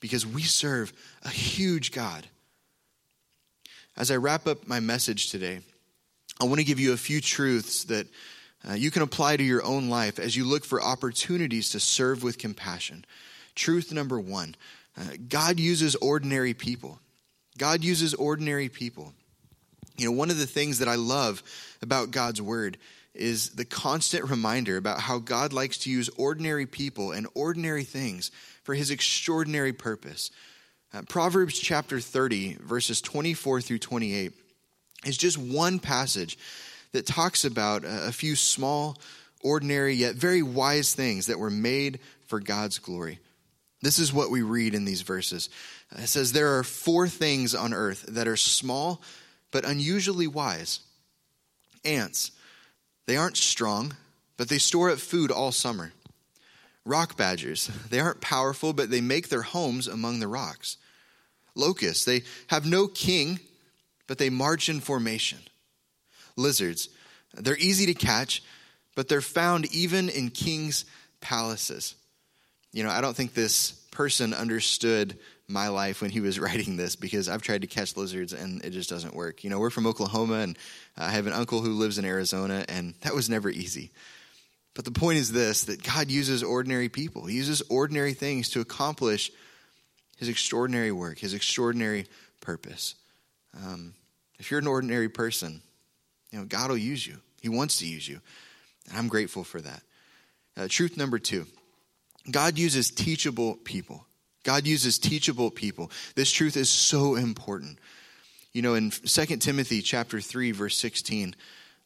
because 0.00 0.26
we 0.26 0.42
serve 0.42 0.92
a 1.22 1.28
huge 1.28 1.92
God. 1.92 2.26
As 3.96 4.10
I 4.10 4.16
wrap 4.16 4.46
up 4.46 4.66
my 4.66 4.80
message 4.80 5.30
today, 5.30 5.60
I 6.40 6.44
want 6.44 6.58
to 6.58 6.64
give 6.64 6.80
you 6.80 6.92
a 6.92 6.98
few 6.98 7.20
truths 7.20 7.84
that 7.84 8.06
uh, 8.68 8.74
you 8.74 8.90
can 8.90 9.02
apply 9.02 9.36
to 9.36 9.42
your 9.42 9.64
own 9.64 9.88
life 9.88 10.18
as 10.18 10.36
you 10.36 10.44
look 10.44 10.64
for 10.64 10.82
opportunities 10.82 11.70
to 11.70 11.80
serve 11.80 12.22
with 12.22 12.38
compassion. 12.38 13.04
Truth 13.54 13.92
number 13.92 14.18
one 14.18 14.56
uh, 14.96 15.04
God 15.28 15.58
uses 15.58 15.94
ordinary 15.96 16.54
people. 16.54 16.98
God 17.58 17.84
uses 17.84 18.14
ordinary 18.14 18.68
people. 18.68 19.12
You 20.02 20.08
know, 20.08 20.16
one 20.16 20.30
of 20.30 20.38
the 20.38 20.46
things 20.46 20.80
that 20.80 20.88
I 20.88 20.96
love 20.96 21.44
about 21.80 22.10
God's 22.10 22.42
word 22.42 22.76
is 23.14 23.50
the 23.50 23.64
constant 23.64 24.28
reminder 24.28 24.76
about 24.76 24.98
how 24.98 25.20
God 25.20 25.52
likes 25.52 25.78
to 25.78 25.90
use 25.90 26.08
ordinary 26.16 26.66
people 26.66 27.12
and 27.12 27.28
ordinary 27.34 27.84
things 27.84 28.32
for 28.64 28.74
his 28.74 28.90
extraordinary 28.90 29.72
purpose. 29.72 30.32
Uh, 30.92 31.02
Proverbs 31.02 31.56
chapter 31.56 32.00
30, 32.00 32.54
verses 32.54 33.00
24 33.00 33.60
through 33.60 33.78
28 33.78 34.32
is 35.04 35.16
just 35.16 35.38
one 35.38 35.78
passage 35.78 36.36
that 36.90 37.06
talks 37.06 37.44
about 37.44 37.84
a 37.84 38.10
few 38.10 38.34
small, 38.34 38.98
ordinary, 39.40 39.94
yet 39.94 40.16
very 40.16 40.42
wise 40.42 40.94
things 40.94 41.26
that 41.26 41.38
were 41.38 41.48
made 41.48 42.00
for 42.26 42.40
God's 42.40 42.80
glory. 42.80 43.20
This 43.82 44.00
is 44.00 44.12
what 44.12 44.32
we 44.32 44.42
read 44.42 44.74
in 44.74 44.84
these 44.84 45.02
verses. 45.02 45.48
It 45.96 46.08
says, 46.08 46.32
There 46.32 46.58
are 46.58 46.64
four 46.64 47.06
things 47.06 47.54
on 47.54 47.72
earth 47.72 48.04
that 48.08 48.26
are 48.26 48.36
small 48.36 49.00
but 49.52 49.64
unusually 49.64 50.26
wise 50.26 50.80
ants. 51.84 52.32
They 53.06 53.16
aren't 53.16 53.36
strong, 53.36 53.96
but 54.36 54.48
they 54.48 54.58
store 54.58 54.90
up 54.90 54.98
food 54.98 55.30
all 55.30 55.52
summer. 55.52 55.92
Rock 56.84 57.16
badgers. 57.16 57.70
They 57.90 58.00
aren't 58.00 58.20
powerful, 58.20 58.72
but 58.72 58.90
they 58.90 59.00
make 59.00 59.28
their 59.28 59.42
homes 59.42 59.86
among 59.86 60.18
the 60.18 60.26
rocks. 60.26 60.78
Locusts. 61.54 62.04
They 62.04 62.22
have 62.48 62.66
no 62.66 62.88
king 62.88 63.38
but 64.12 64.18
they 64.18 64.28
march 64.28 64.68
in 64.68 64.80
formation. 64.80 65.38
Lizards, 66.36 66.90
they're 67.34 67.56
easy 67.56 67.86
to 67.86 67.94
catch, 67.94 68.42
but 68.94 69.08
they're 69.08 69.22
found 69.22 69.72
even 69.72 70.10
in 70.10 70.28
kings' 70.28 70.84
palaces. 71.22 71.94
You 72.72 72.84
know, 72.84 72.90
I 72.90 73.00
don't 73.00 73.16
think 73.16 73.32
this 73.32 73.72
person 73.90 74.34
understood 74.34 75.18
my 75.48 75.68
life 75.68 76.00
when 76.00 76.10
he 76.10 76.20
was 76.20 76.38
writing 76.40 76.76
this 76.76 76.96
because 76.96 77.28
I've 77.28 77.42
tried 77.42 77.62
to 77.62 77.66
catch 77.66 77.96
lizards 77.96 78.32
and 78.32 78.64
it 78.64 78.70
just 78.70 78.90
doesn't 78.90 79.14
work. 79.14 79.44
You 79.44 79.50
know, 79.50 79.58
we're 79.58 79.70
from 79.70 79.86
Oklahoma 79.86 80.38
and 80.40 80.58
I 80.96 81.10
have 81.10 81.26
an 81.26 81.32
uncle 81.32 81.60
who 81.60 81.72
lives 81.72 81.98
in 81.98 82.04
Arizona 82.04 82.64
and 82.68 82.94
that 83.02 83.14
was 83.14 83.28
never 83.28 83.50
easy. 83.50 83.90
But 84.74 84.84
the 84.84 84.90
point 84.90 85.18
is 85.18 85.32
this 85.32 85.64
that 85.64 85.82
God 85.82 86.10
uses 86.10 86.42
ordinary 86.42 86.88
people, 86.88 87.26
He 87.26 87.36
uses 87.36 87.62
ordinary 87.68 88.14
things 88.14 88.48
to 88.50 88.60
accomplish 88.60 89.30
His 90.18 90.28
extraordinary 90.28 90.92
work, 90.92 91.18
His 91.18 91.34
extraordinary 91.34 92.06
purpose. 92.40 92.94
Um, 93.54 93.94
if 94.38 94.50
you're 94.50 94.60
an 94.60 94.66
ordinary 94.66 95.08
person, 95.08 95.60
you 96.30 96.38
know, 96.38 96.44
God 96.46 96.70
will 96.70 96.78
use 96.78 97.06
you. 97.06 97.18
He 97.42 97.48
wants 97.48 97.78
to 97.78 97.86
use 97.86 98.08
you. 98.08 98.20
And 98.88 98.98
I'm 98.98 99.08
grateful 99.08 99.44
for 99.44 99.60
that. 99.60 99.82
Uh, 100.56 100.66
truth 100.68 100.96
number 100.96 101.18
two 101.18 101.46
God 102.30 102.58
uses 102.58 102.90
teachable 102.90 103.56
people. 103.56 104.06
God 104.42 104.66
uses 104.66 104.98
teachable 104.98 105.50
people. 105.50 105.90
This 106.14 106.30
truth 106.30 106.56
is 106.56 106.68
so 106.68 107.14
important. 107.14 107.78
You 108.52 108.62
know, 108.62 108.74
in 108.74 108.90
2 108.90 109.24
Timothy 109.38 109.80
chapter 109.80 110.20
3, 110.20 110.50
verse 110.52 110.76
16, 110.76 111.34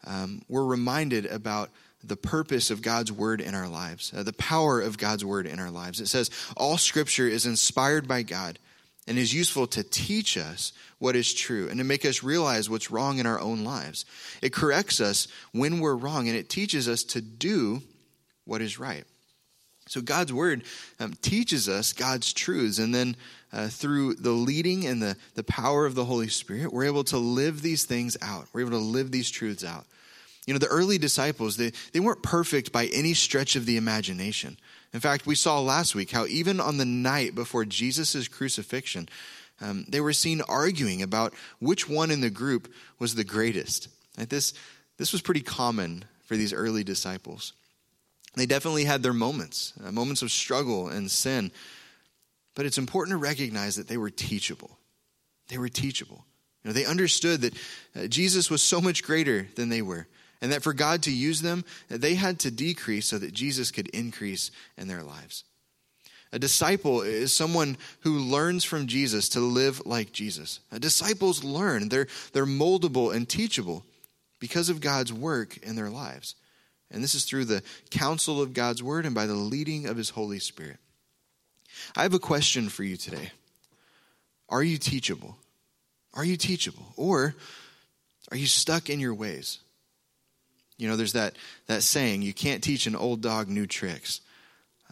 um, 0.07 0.43
we're 0.49 0.65
reminded 0.65 1.27
about 1.27 1.71
the 2.03 2.17
purpose 2.17 2.71
of 2.71 2.83
God's 2.83 3.11
word 3.11 3.41
in 3.41 3.55
our 3.55 3.69
lives, 3.69 4.13
uh, 4.15 4.23
the 4.23 4.33
power 4.33 4.81
of 4.81 4.99
God's 4.99 5.25
word 5.25 5.47
in 5.47 5.59
our 5.59 5.71
lives. 5.71 6.01
It 6.01 6.07
says, 6.07 6.31
All 6.57 6.79
scripture 6.79 7.27
is 7.27 7.47
inspired 7.47 8.07
by 8.07 8.23
God 8.23 8.59
and 9.07 9.19
is 9.19 9.33
useful 9.33 9.67
to 9.69 9.83
teach 9.83 10.37
us 10.37 10.73
what 10.99 11.17
is 11.17 11.33
true 11.33 11.69
and 11.69 11.79
to 11.79 11.85
make 11.85 12.05
us 12.05 12.23
realize 12.23 12.69
what's 12.69 12.91
wrong 12.91 13.19
in 13.19 13.27
our 13.27 13.41
own 13.41 13.65
lives. 13.65 14.05
It 14.43 14.53
corrects 14.53 15.01
us 15.01 15.29
when 15.53 15.81
we're 15.81 15.95
wrong 15.95 16.29
and 16.29 16.37
it 16.37 16.49
teaches 16.49 16.89
us 16.89 17.05
to 17.05 17.21
do 17.21 17.83
what 18.45 18.63
is 18.63 18.79
right. 18.79 19.05
So 19.89 20.01
God's 20.01 20.33
word 20.33 20.65
um, 20.99 21.15
teaches 21.23 21.69
us 21.69 21.93
God's 21.93 22.33
truths, 22.33 22.79
and 22.79 22.95
then 22.95 23.17
uh, 23.53 23.69
through 23.69 24.15
the 24.15 24.33
leading 24.33 24.87
and 24.87 25.01
the, 25.01 25.17
the 25.35 25.45
power 25.45 25.87
of 25.87 25.95
the 25.95 26.05
Holy 26.05 26.29
Spirit, 26.29 26.73
we're 26.73 26.85
able 26.85 27.05
to 27.05 27.19
live 27.19 27.63
these 27.63 27.85
things 27.85 28.17
out. 28.21 28.49
We're 28.53 28.63
able 28.63 28.73
to 28.73 28.79
live 28.79 29.13
these 29.13 29.31
truths 29.31 29.65
out. 29.65 29.87
You 30.47 30.55
know, 30.55 30.59
the 30.59 30.67
early 30.67 30.99
disciples, 30.99 31.57
they, 31.57 31.73
they 31.93 32.01
weren't 32.01 32.23
perfect 32.23 32.73
by 32.73 32.87
any 32.87 33.15
stretch 33.15 33.57
of 33.57 33.67
the 33.67 33.77
imagination. 33.77 34.57
In 34.93 35.01
fact, 35.01 35.27
we 35.27 35.35
saw 35.35 35.61
last 35.61 35.95
week 35.95 36.11
how 36.11 36.27
even 36.27 36.61
on 36.61 36.79
the 36.79 36.85
night 36.85 37.35
before 37.35 37.65
Jesus' 37.65 38.29
crucifixion, 38.29 39.09
um, 39.61 39.85
they 39.89 40.01
were 40.01 40.13
seen 40.13 40.41
arguing 40.43 41.03
about 41.03 41.33
which 41.61 41.89
one 41.89 42.11
in 42.11 42.21
the 42.21 42.31
group 42.31 42.73
was 42.99 43.15
the 43.15 43.25
greatest. 43.25 43.89
Right? 44.19 44.29
This, 44.29 44.53
this 44.99 45.13
was 45.13 45.23
pretty 45.23 45.41
common 45.43 46.05
for 46.25 46.37
these 46.37 46.53
early 46.53 46.85
disciples. 46.85 47.53
They 48.37 48.47
definitely 48.47 48.85
had 48.85 49.03
their 49.03 49.15
moments, 49.15 49.73
uh, 49.85 49.91
moments 49.91 50.23
of 50.23 50.31
struggle 50.31 50.89
and 50.89 51.11
sin, 51.11 51.51
but 52.55 52.67
it's 52.67 52.79
important 52.79 53.15
to 53.15 53.19
recognize 53.19 53.77
that 53.77 53.89
they 53.89 53.97
were 53.97 54.11
teachable. 54.11 54.79
They 55.49 55.59
were 55.59 55.69
teachable. 55.69 56.25
You 56.63 56.69
know, 56.69 56.75
they 56.75 56.85
understood 56.85 57.41
that 57.43 57.55
uh, 57.97 58.07
Jesus 58.09 58.51
was 58.51 58.63
so 58.63 58.81
much 58.81 59.03
greater 59.03 59.49
than 59.55 59.69
they 59.69 59.83
were 59.83 60.07
and 60.43 60.53
that 60.53 60.63
for 60.63 60.75
God 60.75 61.03
to 61.05 61.13
use 61.13 61.41
them, 61.41 61.65
they 61.89 62.15
had 62.15 62.39
to 62.41 62.51
decrease 62.51 63.07
so 63.07 63.19
that 63.19 63.33
Jesus 63.33 63.71
could 63.71 63.89
increase 63.89 64.51
in 64.77 64.89
their 64.89 65.03
lives. 65.03 65.45
A 66.33 66.39
disciple 66.39 67.03
is 67.03 67.35
someone 67.35 67.77
who 68.01 68.19
learns 68.19 68.65
from 68.65 68.87
Jesus 68.87 69.29
to 69.31 69.41
live 69.41 69.87
like 69.87 70.13
Jesus. 70.13 70.61
Disciples 70.79 71.43
learn, 71.45 71.89
they're, 71.89 72.09
they're 72.33 72.45
moldable 72.45 73.15
and 73.15 73.29
teachable 73.29 73.85
because 74.39 74.69
of 74.69 74.81
God's 74.81 75.13
work 75.13 75.57
in 75.59 75.77
their 75.77 75.89
lives. 75.89 76.35
And 76.91 77.03
this 77.03 77.15
is 77.15 77.25
through 77.25 77.47
the 77.47 77.63
counsel 77.91 78.41
of 78.41 78.53
God's 78.55 78.83
word 78.83 79.07
and 79.07 79.15
by 79.15 79.27
the 79.27 79.35
leading 79.35 79.87
of 79.87 79.97
his 79.97 80.11
Holy 80.11 80.39
Spirit. 80.39 80.79
I 81.97 82.03
have 82.03 82.15
a 82.15 82.19
question 82.19 82.69
for 82.69 82.85
you 82.85 82.97
today. 82.97 83.33
Are 84.49 84.63
you 84.63 84.79
teachable? 84.79 85.37
Are 86.15 86.25
you 86.25 86.37
teachable? 86.37 86.93
Or 86.97 87.35
are 88.31 88.37
you 88.37 88.47
stuck 88.47 88.89
in 88.89 89.01
your 89.01 89.15
ways? 89.15 89.59
You 90.79 90.89
know, 90.89 90.97
there's 90.97 91.15
that, 91.15 91.37
that 91.67 91.83
saying, 91.83 92.23
you 92.23 92.35
can't 92.35 92.63
teach 92.63 92.87
an 92.87 92.97
old 92.97 93.21
dog 93.21 93.49
new 93.49 93.67
tricks. 93.67 94.21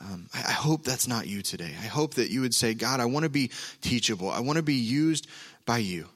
Um, 0.01 0.29
I, 0.35 0.39
I 0.39 0.53
hope 0.53 0.83
that's 0.83 1.07
not 1.07 1.27
you 1.27 1.43
today. 1.43 1.73
I 1.81 1.87
hope 1.87 2.15
that 2.15 2.31
you 2.31 2.41
would 2.41 2.55
say, 2.55 2.75
God, 2.75 3.01
I 3.01 3.05
want 3.05 3.25
to 3.25 3.31
be 3.31 3.51
teachable. 3.81 4.31
I 4.31 4.41
want 4.41 4.57
to 4.57 4.63
be 4.63 4.75
used 4.75 5.29
by 5.67 5.79
you. 5.79 6.09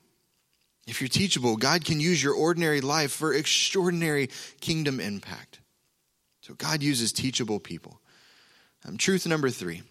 If 0.86 1.00
you're 1.00 1.08
teachable, 1.08 1.56
God 1.56 1.84
can 1.84 2.00
use 2.00 2.22
your 2.22 2.34
ordinary 2.34 2.80
life 2.80 3.12
for 3.12 3.34
extraordinary 3.34 4.30
kingdom 4.60 5.00
impact. 5.00 5.57
So 6.48 6.54
God 6.54 6.82
uses 6.82 7.12
teachable 7.12 7.60
people. 7.60 8.00
Um, 8.86 8.96
truth 8.96 9.26
number 9.26 9.50
three 9.50 9.82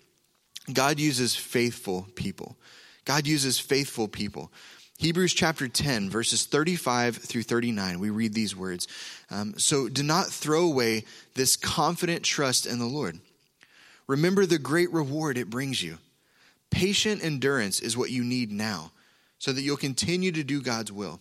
God 0.73 0.99
uses 0.99 1.35
faithful 1.35 2.07
people. 2.15 2.57
God 3.05 3.27
uses 3.27 3.59
faithful 3.59 4.07
people. 4.07 4.51
Hebrews 4.97 5.35
chapter 5.35 5.67
10, 5.67 6.09
verses 6.09 6.45
35 6.47 7.17
through 7.17 7.43
39, 7.43 7.99
we 7.99 8.09
read 8.09 8.33
these 8.33 8.55
words. 8.55 8.87
Um, 9.29 9.53
so 9.59 9.87
do 9.87 10.01
not 10.01 10.27
throw 10.27 10.63
away 10.63 11.05
this 11.35 11.55
confident 11.55 12.23
trust 12.23 12.65
in 12.65 12.79
the 12.79 12.85
Lord. 12.85 13.19
Remember 14.07 14.47
the 14.47 14.57
great 14.57 14.91
reward 14.91 15.37
it 15.37 15.51
brings 15.51 15.83
you. 15.83 15.99
Patient 16.71 17.23
endurance 17.23 17.79
is 17.79 17.95
what 17.95 18.09
you 18.09 18.23
need 18.23 18.51
now, 18.51 18.91
so 19.37 19.53
that 19.53 19.61
you'll 19.61 19.77
continue 19.77 20.31
to 20.31 20.43
do 20.43 20.63
God's 20.63 20.91
will. 20.91 21.19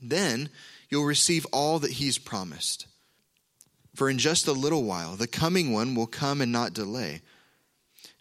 Then 0.00 0.48
you'll 0.88 1.04
receive 1.04 1.46
all 1.52 1.78
that 1.80 1.92
He's 1.92 2.16
promised. 2.16 2.86
For 3.96 4.08
in 4.08 4.18
just 4.18 4.46
a 4.46 4.52
little 4.52 4.84
while, 4.84 5.16
the 5.16 5.26
coming 5.26 5.72
one 5.72 5.94
will 5.94 6.06
come 6.06 6.40
and 6.40 6.52
not 6.52 6.72
delay, 6.72 7.22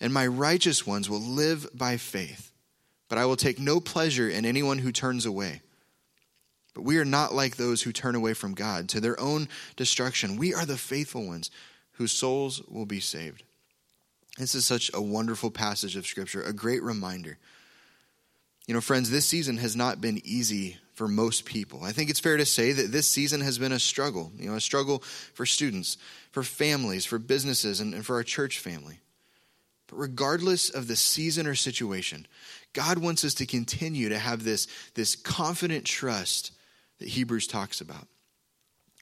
and 0.01 0.11
my 0.11 0.25
righteous 0.25 0.87
ones 0.87 1.09
will 1.09 1.19
live 1.21 1.67
by 1.77 1.97
faith 1.97 2.51
but 3.07 3.17
I 3.17 3.25
will 3.25 3.35
take 3.35 3.59
no 3.59 3.79
pleasure 3.79 4.29
in 4.29 4.45
anyone 4.45 4.79
who 4.79 4.91
turns 4.91 5.25
away. 5.25 5.61
But 6.73 6.83
we 6.83 6.97
are 6.97 7.05
not 7.05 7.33
like 7.33 7.55
those 7.55 7.81
who 7.81 7.91
turn 7.91 8.15
away 8.15 8.33
from 8.33 8.53
God 8.53 8.89
to 8.89 8.99
their 8.99 9.19
own 9.19 9.47
destruction. 9.75 10.37
We 10.37 10.53
are 10.53 10.65
the 10.65 10.77
faithful 10.77 11.25
ones 11.25 11.51
whose 11.93 12.11
souls 12.11 12.61
will 12.67 12.85
be 12.85 12.99
saved. 12.99 13.43
This 14.37 14.55
is 14.55 14.65
such 14.65 14.91
a 14.93 15.01
wonderful 15.01 15.51
passage 15.51 15.95
of 15.95 16.05
Scripture, 16.05 16.41
a 16.41 16.51
great 16.51 16.83
reminder. 16.83 17.37
You 18.67 18.73
know, 18.73 18.81
friends, 18.81 19.09
this 19.09 19.25
season 19.25 19.57
has 19.57 19.75
not 19.75 20.01
been 20.01 20.19
easy 20.25 20.77
for 20.95 21.07
most 21.07 21.45
people. 21.45 21.83
I 21.83 21.91
think 21.91 22.09
it's 22.09 22.19
fair 22.19 22.37
to 22.37 22.45
say 22.45 22.71
that 22.71 22.91
this 22.91 23.09
season 23.09 23.41
has 23.41 23.57
been 23.57 23.73
a 23.73 23.79
struggle, 23.79 24.31
you 24.37 24.49
know, 24.49 24.55
a 24.55 24.61
struggle 24.61 24.99
for 25.33 25.45
students, 25.45 25.97
for 26.31 26.41
families, 26.41 27.05
for 27.05 27.19
businesses, 27.19 27.81
and, 27.81 27.93
and 27.93 28.05
for 28.05 28.15
our 28.15 28.23
church 28.23 28.59
family. 28.59 28.99
But 29.87 29.97
regardless 29.97 30.69
of 30.69 30.87
the 30.87 30.95
season 30.95 31.47
or 31.47 31.55
situation, 31.55 32.25
God 32.73 32.97
wants 32.97 33.23
us 33.23 33.33
to 33.35 33.45
continue 33.45 34.09
to 34.09 34.17
have 34.17 34.43
this, 34.43 34.67
this 34.95 35.15
confident 35.15 35.85
trust 35.85 36.53
that 36.99 37.09
Hebrews 37.09 37.47
talks 37.47 37.81
about. 37.81 38.07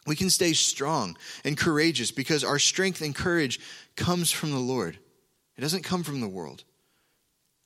We 0.05 0.15
can 0.15 0.29
stay 0.29 0.53
strong 0.53 1.15
and 1.45 1.55
courageous 1.57 2.11
because 2.11 2.43
our 2.43 2.59
strength 2.59 3.01
and 3.01 3.15
courage 3.15 3.59
comes 3.95 4.31
from 4.31 4.51
the 4.51 4.59
Lord. 4.59 4.97
It 5.55 5.61
doesn't 5.61 5.83
come 5.83 6.03
from 6.03 6.19
the 6.19 6.27
world. 6.27 6.63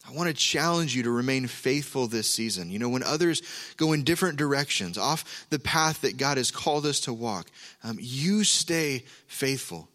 I 0.08 0.14
want 0.14 0.30
to 0.30 0.34
challenge 0.34 0.96
you 0.96 1.04
to 1.04 1.12
remain 1.12 1.48
faithful 1.48 2.08
this 2.08 2.30
season. 2.30 2.70
You 2.70 2.80
know, 2.80 2.88
when 2.88 3.04
others 3.04 3.42
go 3.76 3.92
in 3.92 4.04
different 4.04 4.38
directions, 4.38 4.98
off 4.98 5.46
the 5.50 5.60
path 5.60 6.02
that 6.02 6.16
God 6.16 6.38
has 6.38 6.50
called 6.50 6.86
us 6.86 7.02
to 7.02 7.14
walk, 7.14 7.48
um, 7.84 7.98
you 8.00 8.46
stay 8.46 9.04
faithful. 9.28 9.90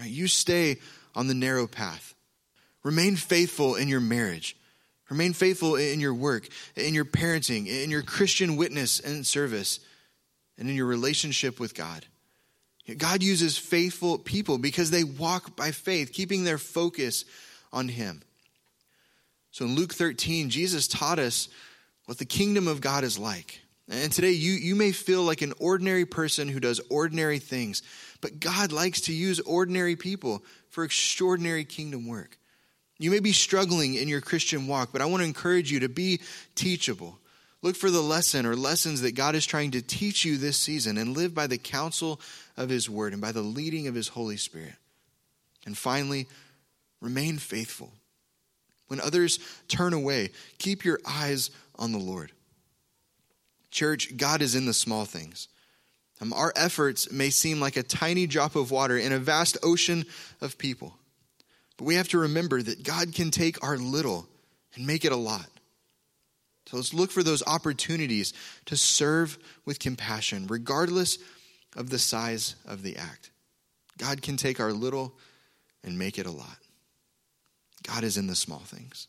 Right? 0.00 0.10
You 0.10 0.28
stay 0.28 0.78
on 1.14 1.26
the 1.26 1.34
narrow 1.34 1.66
path. 1.66 2.14
Remain 2.82 3.16
faithful 3.16 3.74
in 3.74 3.88
your 3.88 4.00
marriage. 4.00 4.56
Remain 5.10 5.34
faithful 5.34 5.76
in 5.76 6.00
your 6.00 6.14
work, 6.14 6.48
in 6.74 6.94
your 6.94 7.04
parenting, 7.04 7.66
in 7.66 7.90
your 7.90 8.02
Christian 8.02 8.56
witness 8.56 9.00
and 9.00 9.26
service, 9.26 9.80
and 10.56 10.70
in 10.70 10.76
your 10.76 10.86
relationship 10.86 11.60
with 11.60 11.74
God. 11.74 12.06
God 12.96 13.22
uses 13.22 13.58
faithful 13.58 14.16
people 14.16 14.56
because 14.56 14.90
they 14.90 15.04
walk 15.04 15.54
by 15.54 15.72
faith, 15.72 16.12
keeping 16.12 16.44
their 16.44 16.56
focus 16.56 17.26
on 17.72 17.88
Him. 17.88 18.22
So 19.50 19.64
in 19.64 19.74
Luke 19.74 19.92
13, 19.92 20.50
Jesus 20.50 20.88
taught 20.88 21.18
us 21.18 21.48
what 22.06 22.18
the 22.18 22.24
kingdom 22.24 22.68
of 22.68 22.80
God 22.80 23.04
is 23.04 23.18
like. 23.18 23.60
And 23.90 24.12
today, 24.12 24.32
you, 24.32 24.52
you 24.52 24.74
may 24.74 24.92
feel 24.92 25.22
like 25.22 25.40
an 25.40 25.54
ordinary 25.58 26.04
person 26.04 26.48
who 26.48 26.60
does 26.60 26.80
ordinary 26.90 27.38
things, 27.38 27.82
but 28.20 28.38
God 28.38 28.70
likes 28.70 29.02
to 29.02 29.14
use 29.14 29.40
ordinary 29.40 29.96
people 29.96 30.42
for 30.68 30.84
extraordinary 30.84 31.64
kingdom 31.64 32.06
work. 32.06 32.38
You 32.98 33.10
may 33.10 33.20
be 33.20 33.32
struggling 33.32 33.94
in 33.94 34.08
your 34.08 34.20
Christian 34.20 34.66
walk, 34.66 34.90
but 34.92 35.00
I 35.00 35.06
want 35.06 35.22
to 35.22 35.26
encourage 35.26 35.72
you 35.72 35.80
to 35.80 35.88
be 35.88 36.20
teachable. 36.54 37.18
Look 37.62 37.76
for 37.76 37.90
the 37.90 38.02
lesson 38.02 38.44
or 38.44 38.56
lessons 38.56 39.00
that 39.00 39.14
God 39.14 39.34
is 39.34 39.46
trying 39.46 39.70
to 39.72 39.82
teach 39.82 40.24
you 40.24 40.36
this 40.36 40.56
season 40.56 40.98
and 40.98 41.16
live 41.16 41.34
by 41.34 41.46
the 41.46 41.58
counsel 41.58 42.20
of 42.56 42.68
His 42.68 42.90
Word 42.90 43.12
and 43.12 43.22
by 43.22 43.32
the 43.32 43.42
leading 43.42 43.86
of 43.86 43.94
His 43.94 44.08
Holy 44.08 44.36
Spirit. 44.36 44.74
And 45.64 45.76
finally, 45.76 46.26
remain 47.00 47.38
faithful. 47.38 47.92
When 48.88 49.00
others 49.00 49.38
turn 49.68 49.92
away, 49.92 50.30
keep 50.58 50.84
your 50.84 50.98
eyes 51.06 51.50
on 51.78 51.92
the 51.92 51.98
Lord. 51.98 52.32
Church, 53.70 54.16
God 54.16 54.42
is 54.42 54.54
in 54.54 54.66
the 54.66 54.74
small 54.74 55.04
things. 55.04 55.48
Um, 56.20 56.32
our 56.32 56.52
efforts 56.56 57.12
may 57.12 57.30
seem 57.30 57.60
like 57.60 57.76
a 57.76 57.82
tiny 57.82 58.26
drop 58.26 58.56
of 58.56 58.70
water 58.70 58.98
in 58.98 59.12
a 59.12 59.18
vast 59.18 59.56
ocean 59.62 60.04
of 60.40 60.58
people. 60.58 60.96
But 61.76 61.84
we 61.84 61.94
have 61.94 62.08
to 62.08 62.18
remember 62.18 62.60
that 62.60 62.82
God 62.82 63.14
can 63.14 63.30
take 63.30 63.62
our 63.62 63.76
little 63.76 64.26
and 64.74 64.86
make 64.86 65.04
it 65.04 65.12
a 65.12 65.16
lot. 65.16 65.46
So 66.66 66.76
let's 66.76 66.92
look 66.92 67.10
for 67.10 67.22
those 67.22 67.42
opportunities 67.46 68.34
to 68.66 68.76
serve 68.76 69.38
with 69.64 69.78
compassion, 69.78 70.46
regardless 70.48 71.18
of 71.76 71.88
the 71.88 71.98
size 71.98 72.56
of 72.66 72.82
the 72.82 72.96
act. 72.96 73.30
God 73.96 74.22
can 74.22 74.36
take 74.36 74.60
our 74.60 74.72
little 74.72 75.14
and 75.84 75.98
make 75.98 76.18
it 76.18 76.26
a 76.26 76.30
lot. 76.30 76.58
God 77.88 78.04
is 78.04 78.16
in 78.18 78.26
the 78.26 78.34
small 78.34 78.60
things. 78.60 79.08